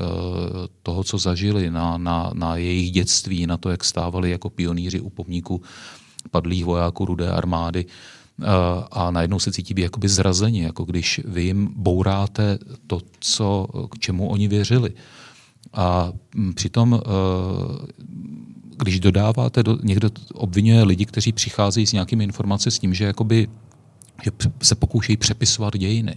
toho, 0.84 1.04
co 1.04 1.18
zažili, 1.18 1.72
na, 1.72 1.98
na, 1.98 2.32
na 2.34 2.56
jejich 2.56 2.92
dětství, 2.92 3.48
na 3.48 3.58
to, 3.58 3.70
jak 3.70 3.84
stávali 3.84 4.32
jako 4.32 4.50
pionýři 4.50 5.00
u 5.00 5.10
pomníku 5.10 5.62
padlých 6.32 6.66
vojáků 6.66 7.06
rudé 7.06 7.32
armády 7.32 7.86
eh, 7.86 8.46
a 8.92 9.12
najednou 9.12 9.40
se 9.40 9.52
cítí 9.52 9.74
být 9.74 9.82
jakoby 9.82 10.10
zrazeni, 10.10 10.64
jako 10.64 10.84
když 10.84 11.22
vy 11.26 11.44
jim 11.44 11.70
bouráte 11.76 12.60
to, 12.88 13.02
co, 13.20 13.68
k 13.92 14.00
čemu 14.00 14.28
oni 14.28 14.48
věřili. 14.48 14.94
A 15.74 16.12
hm, 16.36 16.54
přitom, 16.54 17.02
když 18.78 19.00
dodáváte, 19.00 19.64
někdo 19.84 20.10
obvinuje 20.34 20.84
lidi, 20.84 21.06
kteří 21.06 21.32
přicházejí 21.32 21.88
s 21.88 21.94
nějakými 21.94 22.24
informacemi 22.24 22.72
s 22.72 22.80
tím, 22.80 22.94
že 22.94 23.06
jakoby 23.06 23.48
že 24.24 24.32
se 24.62 24.76
pokoušejí 24.76 25.18
přepisovat 25.18 25.78
dějiny, 25.78 26.16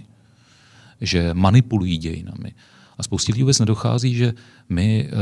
že 1.01 1.35
manipulují 1.35 1.97
dějinami. 1.97 2.53
A 2.99 3.03
spoustě 3.03 3.33
lidí 3.33 3.43
vůbec 3.43 3.59
nedochází, 3.59 4.15
že 4.15 4.33
my, 4.69 5.09
eh, 5.09 5.15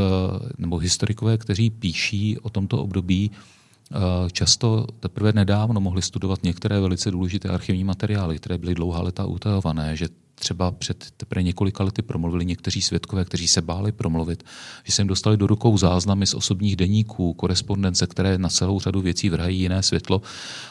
nebo 0.59 0.79
historikové, 0.79 1.38
kteří 1.38 1.71
píší 1.71 2.38
o 2.38 2.51
tomto 2.51 2.83
období, 2.83 3.31
eh, 3.31 3.95
často 4.33 4.87
teprve 5.01 5.33
nedávno 5.33 5.81
mohli 5.81 6.03
studovat 6.03 6.43
některé 6.43 6.81
velice 6.81 7.11
důležité 7.11 7.49
archivní 7.49 7.85
materiály, 7.85 8.37
které 8.37 8.59
byly 8.59 8.75
dlouhá 8.75 9.03
leta 9.03 9.27
utajované, 9.27 9.97
že 9.97 10.09
třeba 10.38 10.70
před 10.70 11.11
teprve 11.16 11.42
několika 11.42 11.85
lety 11.85 12.03
promluvili 12.03 12.46
někteří 12.46 12.83
svědkové, 12.83 13.24
kteří 13.24 13.48
se 13.48 13.62
báli 13.62 13.92
promluvit, 13.92 14.44
že 14.85 14.92
se 14.92 15.03
jim 15.03 15.09
dostali 15.09 15.37
do 15.37 15.46
rukou 15.46 15.79
záznamy 15.79 16.27
z 16.27 16.35
osobních 16.35 16.77
deníků, 16.77 17.35
korespondence, 17.35 18.07
které 18.07 18.38
na 18.38 18.48
celou 18.48 18.81
řadu 18.81 19.01
věcí 19.01 19.31
vrhají 19.31 19.61
jiné 19.61 19.83
světlo 19.83 20.22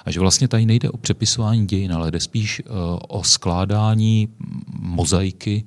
a 0.05 0.11
že 0.11 0.19
vlastně 0.19 0.47
tady 0.47 0.65
nejde 0.65 0.89
o 0.89 0.97
přepisování 0.97 1.67
dějin, 1.67 1.93
ale 1.93 2.11
jde 2.11 2.19
spíš 2.19 2.61
uh, 2.65 2.75
o 3.07 3.23
skládání 3.23 4.29
mozaiky, 4.79 5.63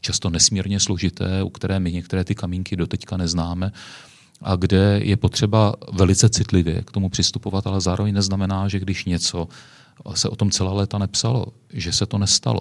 často 0.00 0.30
nesmírně 0.30 0.80
složité, 0.80 1.42
u 1.42 1.50
které 1.50 1.80
my 1.80 1.92
některé 1.92 2.24
ty 2.24 2.34
kamínky 2.34 2.76
doteďka 2.76 3.16
neznáme, 3.16 3.72
a 4.42 4.56
kde 4.56 5.00
je 5.02 5.16
potřeba 5.16 5.74
velice 5.92 6.28
citlivě 6.28 6.82
k 6.82 6.90
tomu 6.90 7.08
přistupovat, 7.08 7.66
ale 7.66 7.80
zároveň 7.80 8.14
neznamená, 8.14 8.68
že 8.68 8.80
když 8.80 9.04
něco 9.04 9.48
se 10.14 10.28
o 10.28 10.36
tom 10.36 10.50
celá 10.50 10.72
léta 10.72 10.98
nepsalo, 10.98 11.46
že 11.72 11.92
se 11.92 12.06
to 12.06 12.18
nestalo. 12.18 12.60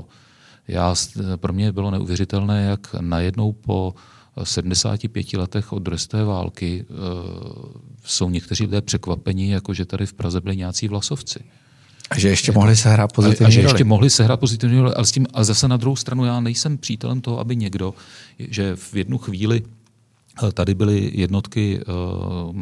Já, 0.67 0.95
pro 1.35 1.53
mě 1.53 1.71
bylo 1.71 1.91
neuvěřitelné, 1.91 2.63
jak 2.63 2.95
najednou 3.01 3.51
po 3.51 3.95
75 4.43 5.33
letech 5.33 5.73
od 5.73 5.79
druhé 5.79 6.23
války 6.25 6.85
e, 6.89 6.93
jsou 8.05 8.29
někteří 8.29 8.63
lidé 8.63 8.81
překvapení, 8.81 9.49
jako 9.49 9.73
že 9.73 9.85
tady 9.85 10.05
v 10.05 10.13
Praze 10.13 10.41
byli 10.41 10.57
nějací 10.57 10.87
vlasovci. 10.87 11.39
A 12.09 12.19
že 12.19 12.29
ještě 12.29 12.51
mohli 12.51 12.75
sehrát 12.75 13.13
pozitivní 13.13 13.45
A, 13.45 13.47
a 13.47 13.51
že 13.51 13.61
ještě 13.61 13.83
mohli 13.83 14.09
sehrát 14.09 14.39
pozitivní 14.39 14.79
roli, 14.79 14.93
ale, 14.93 15.05
s 15.05 15.11
tím, 15.11 15.27
ale 15.33 15.45
zase 15.45 15.67
na 15.67 15.77
druhou 15.77 15.95
stranu 15.95 16.25
já 16.25 16.39
nejsem 16.39 16.77
přítelem 16.77 17.21
toho, 17.21 17.39
aby 17.39 17.55
někdo, 17.55 17.93
že 18.39 18.75
v 18.75 18.95
jednu 18.95 19.17
chvíli 19.17 19.61
eh, 20.47 20.51
Tady 20.51 20.73
byly 20.75 21.11
jednotky 21.13 21.79
uh, 21.79 22.55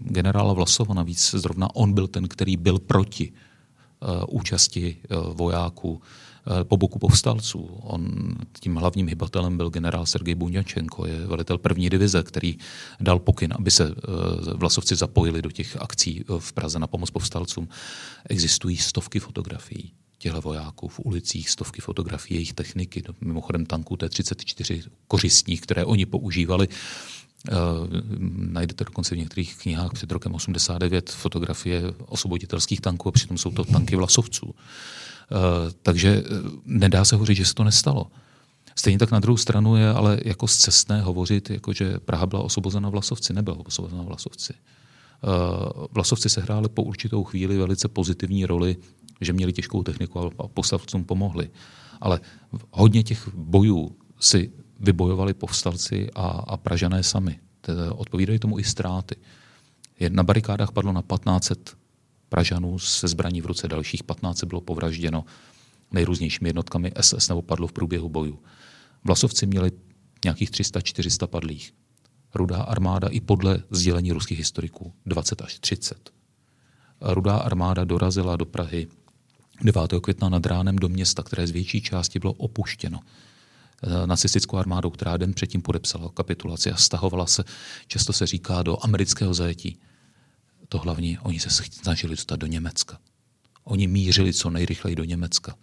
generála 0.00 0.52
Vlasova, 0.52 0.94
navíc 0.94 1.34
zrovna 1.38 1.74
on 1.74 1.92
byl 1.92 2.06
ten, 2.08 2.28
který 2.28 2.56
byl 2.56 2.78
proti 2.78 3.32
uh, 3.32 4.24
účasti 4.28 4.96
uh, 5.10 5.36
vojáků 5.36 6.00
Eh, 6.00 6.25
po 6.62 6.76
boku 6.76 6.98
povstalců. 6.98 7.58
On, 7.82 8.34
tím 8.60 8.76
hlavním 8.76 9.08
hybatelem 9.08 9.56
byl 9.56 9.70
generál 9.70 10.06
Sergej 10.06 10.34
Buňačenko, 10.34 11.06
je 11.06 11.26
velitel 11.26 11.58
první 11.58 11.90
divize, 11.90 12.22
který 12.22 12.58
dal 13.00 13.18
pokyn, 13.18 13.54
aby 13.58 13.70
se 13.70 13.84
eh, 13.84 14.54
vlasovci 14.54 14.96
zapojili 14.96 15.42
do 15.42 15.50
těch 15.50 15.76
akcí 15.80 16.20
eh, 16.20 16.34
v 16.38 16.52
Praze 16.52 16.78
na 16.78 16.86
pomoc 16.86 17.10
povstalcům. 17.10 17.68
Existují 18.28 18.76
stovky 18.76 19.20
fotografií 19.20 19.92
těchto 20.18 20.40
vojáků 20.40 20.88
v 20.88 21.00
ulicích, 21.00 21.50
stovky 21.50 21.80
fotografií 21.80 22.36
jejich 22.36 22.52
techniky, 22.52 23.02
mimochodem 23.20 23.66
tanků 23.66 23.96
T-34 23.96 24.82
kořistních, 25.08 25.60
které 25.60 25.84
oni 25.84 26.06
používali. 26.06 26.68
Uh, 26.68 27.54
najdete 28.36 28.84
dokonce 28.84 29.14
v 29.14 29.18
některých 29.18 29.56
knihách 29.56 29.92
před 29.92 30.12
rokem 30.12 30.34
89 30.34 31.10
fotografie 31.10 31.82
osvoboditelských 32.06 32.80
tanků 32.80 33.08
a 33.08 33.12
přitom 33.12 33.38
jsou 33.38 33.50
to 33.50 33.64
tanky 33.64 33.96
vlasovců. 33.96 34.54
Eh, 35.32 35.72
takže 35.82 36.22
eh, 36.26 36.50
nedá 36.64 37.04
se 37.04 37.14
hovořit, 37.14 37.34
že 37.34 37.44
se 37.44 37.54
to 37.54 37.64
nestalo. 37.64 38.06
Stejně 38.76 38.98
tak 38.98 39.10
na 39.10 39.20
druhou 39.20 39.36
stranu 39.36 39.76
je 39.76 39.88
ale 39.88 40.20
jako 40.24 40.48
zcestné 40.48 41.00
hovořit, 41.00 41.50
jako 41.50 41.72
že 41.72 41.98
Praha 41.98 42.26
byla 42.26 42.42
osvobozena 42.42 42.88
Vlasovci. 42.88 43.32
Nebyla 43.32 43.56
osvobozena 43.66 44.02
Vlasovci. 44.02 44.52
Eh, 44.52 45.26
Vlasovci 45.90 46.28
se 46.28 46.40
hráli 46.40 46.68
po 46.68 46.82
určitou 46.82 47.24
chvíli 47.24 47.58
velice 47.58 47.88
pozitivní 47.88 48.46
roli, 48.46 48.76
že 49.20 49.32
měli 49.32 49.52
těžkou 49.52 49.82
techniku 49.82 50.30
a 50.38 50.48
povstalcům 50.48 51.04
pomohli. 51.04 51.50
Ale 52.00 52.20
hodně 52.70 53.02
těch 53.02 53.28
bojů 53.34 53.96
si 54.20 54.52
vybojovali 54.80 55.34
povstalci 55.34 56.10
a, 56.14 56.26
a 56.26 56.56
Pražané 56.56 57.02
sami. 57.02 57.38
Odpovídají 57.90 58.38
tomu 58.38 58.58
i 58.58 58.64
ztráty. 58.64 59.16
Na 60.08 60.22
barikádách 60.22 60.72
padlo 60.72 60.92
na 60.92 61.02
1500 61.02 61.76
Pražanů 62.36 62.78
se 62.78 63.08
zbraní 63.08 63.40
v 63.40 63.46
ruce, 63.46 63.68
dalších 63.68 64.02
15 64.02 64.44
bylo 64.44 64.60
povražděno 64.60 65.24
nejrůznějšími 65.92 66.48
jednotkami 66.48 66.92
SS 67.00 67.28
nebo 67.28 67.42
padlo 67.42 67.66
v 67.66 67.72
průběhu 67.72 68.08
bojů. 68.08 68.38
Vlasovci 69.04 69.46
měli 69.46 69.70
nějakých 70.24 70.50
300-400 70.50 71.26
padlých. 71.26 71.74
Rudá 72.34 72.62
armáda 72.62 73.08
i 73.08 73.20
podle 73.20 73.62
sdělení 73.70 74.12
ruských 74.12 74.38
historiků 74.38 74.92
20 75.06 75.42
až 75.42 75.58
30. 75.58 76.10
Rudá 77.00 77.36
armáda 77.36 77.84
dorazila 77.84 78.36
do 78.36 78.44
Prahy 78.44 78.86
9. 79.62 79.92
května 80.02 80.28
nad 80.28 80.46
ránem 80.46 80.76
do 80.76 80.88
města, 80.88 81.22
které 81.22 81.46
z 81.46 81.50
větší 81.50 81.80
části 81.80 82.18
bylo 82.18 82.32
opuštěno 82.32 83.00
nacistickou 84.06 84.56
armádou, 84.56 84.90
která 84.90 85.16
den 85.16 85.34
předtím 85.34 85.62
podepsala 85.62 86.10
kapitulaci 86.14 86.70
a 86.70 86.76
stahovala 86.76 87.26
se, 87.26 87.44
často 87.86 88.12
se 88.12 88.26
říká, 88.26 88.62
do 88.62 88.84
amerického 88.84 89.34
zajetí 89.34 89.78
to 90.68 90.78
hlavní, 90.78 91.18
oni 91.18 91.40
se 91.40 91.50
snažili 91.50 92.10
dostat 92.10 92.36
do 92.36 92.46
Německa. 92.46 92.98
Oni 93.64 93.86
mířili 93.86 94.32
co 94.32 94.50
nejrychleji 94.50 94.96
do 94.96 95.04
Německa. 95.04 95.54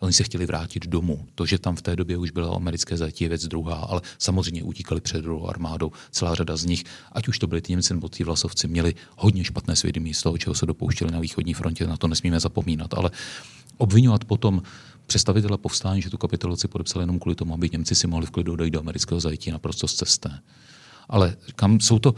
Oni 0.00 0.12
se 0.12 0.24
chtěli 0.24 0.46
vrátit 0.46 0.86
domů. 0.86 1.26
To, 1.34 1.46
že 1.46 1.58
tam 1.58 1.76
v 1.76 1.82
té 1.82 1.96
době 1.96 2.16
už 2.16 2.30
bylo 2.30 2.56
americké 2.56 2.96
zajetí, 2.96 3.24
je 3.24 3.28
věc 3.28 3.46
druhá, 3.46 3.74
ale 3.74 4.00
samozřejmě 4.18 4.62
utíkali 4.62 5.00
před 5.00 5.22
druhou 5.22 5.48
armádou. 5.48 5.92
Celá 6.10 6.34
řada 6.34 6.56
z 6.56 6.64
nich, 6.64 6.84
ať 7.12 7.28
už 7.28 7.38
to 7.38 7.46
byli 7.46 7.60
ty 7.60 7.72
Němci 7.72 7.94
nebo 7.94 8.08
ty 8.08 8.24
vlasovci, 8.24 8.68
měli 8.68 8.94
hodně 9.16 9.44
špatné 9.44 9.76
svědomí 9.76 10.14
z 10.14 10.22
toho, 10.22 10.38
čeho 10.38 10.54
se 10.54 10.66
dopouštěli 10.66 11.10
na 11.10 11.20
východní 11.20 11.54
frontě, 11.54 11.86
na 11.86 11.96
to 11.96 12.08
nesmíme 12.08 12.40
zapomínat. 12.40 12.94
Ale 12.94 13.10
obvinovat 13.76 14.24
potom 14.24 14.62
představitele 15.06 15.58
povstání, 15.58 16.02
že 16.02 16.10
tu 16.10 16.18
kapitulaci 16.18 16.68
podepsali 16.68 17.02
jenom 17.02 17.18
kvůli 17.18 17.34
tomu, 17.34 17.54
aby 17.54 17.70
Němci 17.72 17.94
si 17.94 18.06
mohli 18.06 18.26
v 18.26 18.30
klidu 18.30 18.56
dojít 18.56 18.70
do 18.70 18.80
amerického 18.80 19.20
zajetí, 19.20 19.50
naprosto 19.50 19.88
zcestné. 19.88 20.42
Ale 21.08 21.36
kam 21.56 21.80
jsou 21.80 21.98
to, 21.98 22.14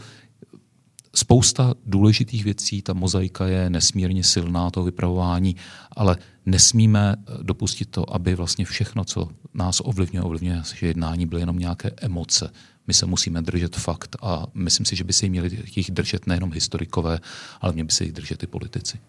spousta 1.15 1.73
důležitých 1.85 2.43
věcí, 2.43 2.81
ta 2.81 2.93
mozaika 2.93 3.47
je 3.47 3.69
nesmírně 3.69 4.23
silná, 4.23 4.71
to 4.71 4.83
vypravování, 4.83 5.55
ale 5.91 6.17
nesmíme 6.45 7.15
dopustit 7.41 7.89
to, 7.89 8.15
aby 8.15 8.35
vlastně 8.35 8.65
všechno, 8.65 9.05
co 9.05 9.29
nás 9.53 9.81
ovlivňuje, 9.83 10.23
ovlivňuje 10.23 10.55
naše 10.55 10.87
jednání, 10.87 11.25
byly 11.25 11.41
jenom 11.41 11.59
nějaké 11.59 11.91
emoce. 12.01 12.51
My 12.87 12.93
se 12.93 13.05
musíme 13.05 13.41
držet 13.41 13.75
fakt 13.75 14.15
a 14.21 14.45
myslím 14.53 14.85
si, 14.85 14.95
že 14.95 15.03
by 15.03 15.13
se 15.13 15.29
měli 15.29 15.59
jich 15.75 15.91
držet 15.91 16.27
nejenom 16.27 16.53
historikové, 16.53 17.19
ale 17.61 17.73
mě 17.73 17.83
by 17.83 17.91
se 17.91 18.03
jich 18.03 18.13
držet 18.13 18.43
i 18.43 18.47
politici. 18.47 18.99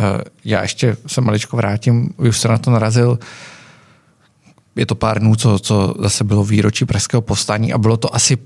Eh, 0.00 0.24
já 0.44 0.62
ještě 0.62 0.96
se 1.06 1.20
maličko 1.20 1.56
vrátím, 1.56 2.14
už 2.16 2.40
se 2.40 2.48
na 2.48 2.58
to 2.58 2.70
narazil. 2.70 3.18
Je 4.76 4.86
to 4.86 4.94
pár 4.94 5.20
dnů, 5.20 5.36
co, 5.36 5.58
co 5.58 5.94
zase 5.98 6.24
bylo 6.24 6.44
výročí 6.44 6.84
Pražského 6.84 7.22
povstání 7.22 7.72
a 7.72 7.78
bylo 7.78 7.96
to 7.96 8.14
asi 8.14 8.38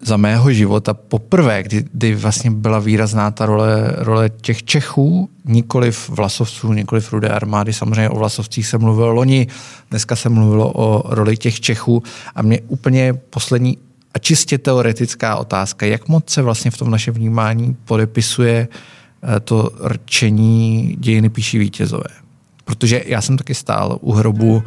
za 0.00 0.16
mého 0.16 0.52
života 0.52 0.94
poprvé, 0.94 1.62
kdy, 1.62 1.84
kdy 1.92 2.14
vlastně 2.14 2.50
byla 2.50 2.78
výrazná 2.78 3.30
ta 3.30 3.46
role, 3.46 3.92
role 3.96 4.30
těch 4.30 4.62
Čechů, 4.62 5.30
nikoli 5.44 5.92
vlasovců, 6.08 6.72
nikoli 6.72 7.02
rudé 7.12 7.28
armády. 7.28 7.72
Samozřejmě 7.72 8.08
o 8.10 8.18
vlasovcích 8.18 8.66
se 8.66 8.78
mluvilo 8.78 9.12
loni, 9.12 9.46
dneska 9.90 10.16
se 10.16 10.28
mluvilo 10.28 10.72
o 10.74 11.14
roli 11.14 11.36
těch 11.36 11.60
Čechů 11.60 12.02
a 12.34 12.42
mě 12.42 12.60
úplně 12.68 13.14
poslední 13.30 13.78
a 14.14 14.18
čistě 14.18 14.58
teoretická 14.58 15.36
otázka, 15.36 15.86
jak 15.86 16.08
moc 16.08 16.30
se 16.30 16.42
vlastně 16.42 16.70
v 16.70 16.78
tom 16.78 16.90
našem 16.90 17.14
vnímání 17.14 17.76
podepisuje 17.84 18.68
eh, 18.68 19.40
to 19.40 19.70
rčení 19.84 20.96
dějiny 20.98 21.28
píší 21.28 21.58
vítězové. 21.58 22.24
Protože 22.64 23.02
já 23.06 23.20
jsem 23.20 23.36
taky 23.36 23.54
stál 23.54 23.98
u 24.00 24.12
hrobu 24.12 24.62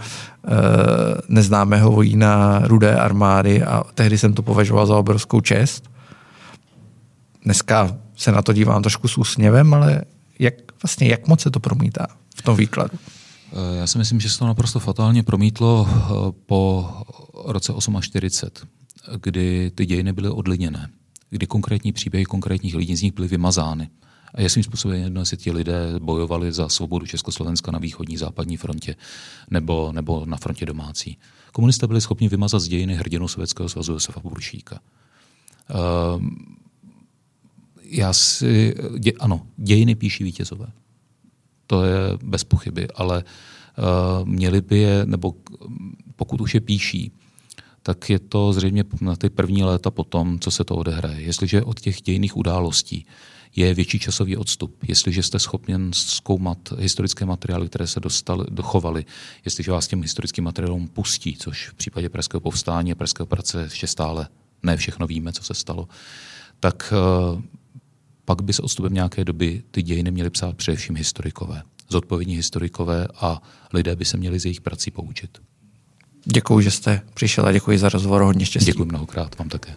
neznámého 1.27 1.91
vojína 1.91 2.61
rudé 2.63 2.95
armády 2.95 3.63
a 3.63 3.83
tehdy 3.93 4.17
jsem 4.17 4.33
to 4.33 4.41
považoval 4.41 4.85
za 4.85 4.97
obrovskou 4.97 5.41
čest. 5.41 5.89
Dneska 7.43 7.97
se 8.15 8.31
na 8.31 8.41
to 8.41 8.53
dívám 8.53 8.81
trošku 8.81 9.07
s 9.07 9.17
úsměvem, 9.17 9.73
ale 9.73 10.01
jak, 10.39 10.53
vlastně, 10.83 11.07
jak 11.07 11.27
moc 11.27 11.41
se 11.41 11.51
to 11.51 11.59
promítá 11.59 12.07
v 12.35 12.41
tom 12.41 12.55
výkladu? 12.55 12.97
Eh, 13.53 13.77
já 13.77 13.87
si 13.87 13.97
myslím, 13.97 14.19
že 14.19 14.29
se 14.29 14.39
to 14.39 14.47
naprosto 14.47 14.79
fatálně 14.79 15.23
promítlo 15.23 15.89
eh, 15.89 16.01
po 16.45 16.89
roce 17.45 17.73
48, 18.01 18.67
kdy 19.21 19.71
ty 19.75 19.85
dějiny 19.85 20.13
byly 20.13 20.29
odliněné, 20.29 20.89
kdy 21.29 21.47
konkrétní 21.47 21.91
příběhy 21.91 22.25
konkrétních 22.25 22.75
lidí 22.75 22.95
z 22.95 23.01
nich 23.01 23.13
byly 23.13 23.27
vymazány. 23.27 23.89
A 24.33 24.41
jakým 24.41 24.63
způsobem 24.63 25.01
jedno, 25.01 25.21
jestli 25.21 25.37
ti 25.37 25.51
lidé 25.51 25.99
bojovali 25.99 26.51
za 26.51 26.69
svobodu 26.69 27.05
Československa 27.05 27.71
na 27.71 27.79
východní 27.79 28.17
západní 28.17 28.57
frontě 28.57 28.95
nebo, 29.49 29.91
nebo 29.91 30.25
na 30.25 30.37
frontě 30.37 30.65
domácí. 30.65 31.17
Komunisté 31.51 31.87
byli 31.87 32.01
schopni 32.01 32.29
vymazat 32.29 32.61
z 32.61 32.67
dějiny 32.67 32.95
hrdinu 32.95 33.27
Sovětského 33.27 33.69
svazu 33.69 33.93
Josefa 33.93 34.19
Buršíka. 34.19 34.79
Uh, 35.69 36.25
já 37.83 38.13
si, 38.13 38.75
dě, 38.97 39.11
ano, 39.19 39.47
dějiny 39.57 39.95
píší 39.95 40.23
vítězové. 40.23 40.67
To 41.67 41.83
je 41.83 41.99
bez 42.23 42.43
pochyby, 42.43 42.87
ale 42.95 43.23
uh, 43.23 44.27
měli 44.27 44.61
by 44.61 44.77
je, 44.77 45.05
nebo 45.05 45.35
pokud 46.15 46.41
už 46.41 46.53
je 46.53 46.61
píší, 46.61 47.11
tak 47.83 48.09
je 48.09 48.19
to 48.19 48.53
zřejmě 48.53 48.83
na 49.01 49.15
ty 49.15 49.29
první 49.29 49.63
léta 49.63 49.91
potom, 49.91 50.39
co 50.39 50.51
se 50.51 50.63
to 50.63 50.75
odehraje. 50.75 51.21
Jestliže 51.21 51.63
od 51.63 51.79
těch 51.79 52.01
dějných 52.01 52.37
událostí 52.37 53.05
je 53.57 53.73
větší 53.73 53.99
časový 53.99 54.37
odstup. 54.37 54.83
Jestliže 54.87 55.23
jste 55.23 55.39
schopen 55.39 55.93
zkoumat 55.93 56.57
historické 56.79 57.25
materiály, 57.25 57.67
které 57.67 57.87
se 57.87 57.99
dostali, 57.99 58.45
dochovaly, 58.49 59.05
jestliže 59.45 59.71
vás 59.71 59.87
těm 59.87 60.01
historickým 60.01 60.43
materiálům 60.43 60.87
pustí, 60.87 61.35
což 61.39 61.69
v 61.69 61.73
případě 61.73 62.09
Pražského 62.09 62.41
povstání 62.41 62.91
a 62.91 62.95
Pražské 62.95 63.23
operace 63.23 63.61
ještě 63.61 63.87
stále 63.87 64.27
ne 64.63 64.77
všechno 64.77 65.07
víme, 65.07 65.33
co 65.33 65.43
se 65.43 65.53
stalo, 65.53 65.87
tak 66.59 66.93
uh, 67.33 67.41
pak 68.25 68.41
by 68.41 68.53
se 68.53 68.61
odstupem 68.61 68.93
nějaké 68.93 69.25
doby 69.25 69.63
ty 69.71 69.83
dějiny 69.83 70.11
měly 70.11 70.29
psát 70.29 70.57
především 70.57 70.95
historikové. 70.95 71.61
Zodpovědní 71.89 72.35
historikové 72.35 73.07
a 73.15 73.41
lidé 73.73 73.95
by 73.95 74.05
se 74.05 74.17
měli 74.17 74.39
z 74.39 74.45
jejich 74.45 74.61
prací 74.61 74.91
poučit. 74.91 75.37
Děkuji, 76.25 76.61
že 76.61 76.71
jste 76.71 77.01
přišel 77.13 77.45
a 77.45 77.51
děkuji 77.51 77.79
za 77.79 77.89
rozhovor. 77.89 78.21
Hodně 78.21 78.45
štěstí. 78.45 78.71
Děkuji 78.71 78.85
mnohokrát, 78.85 79.37
vám 79.37 79.49
také. 79.49 79.75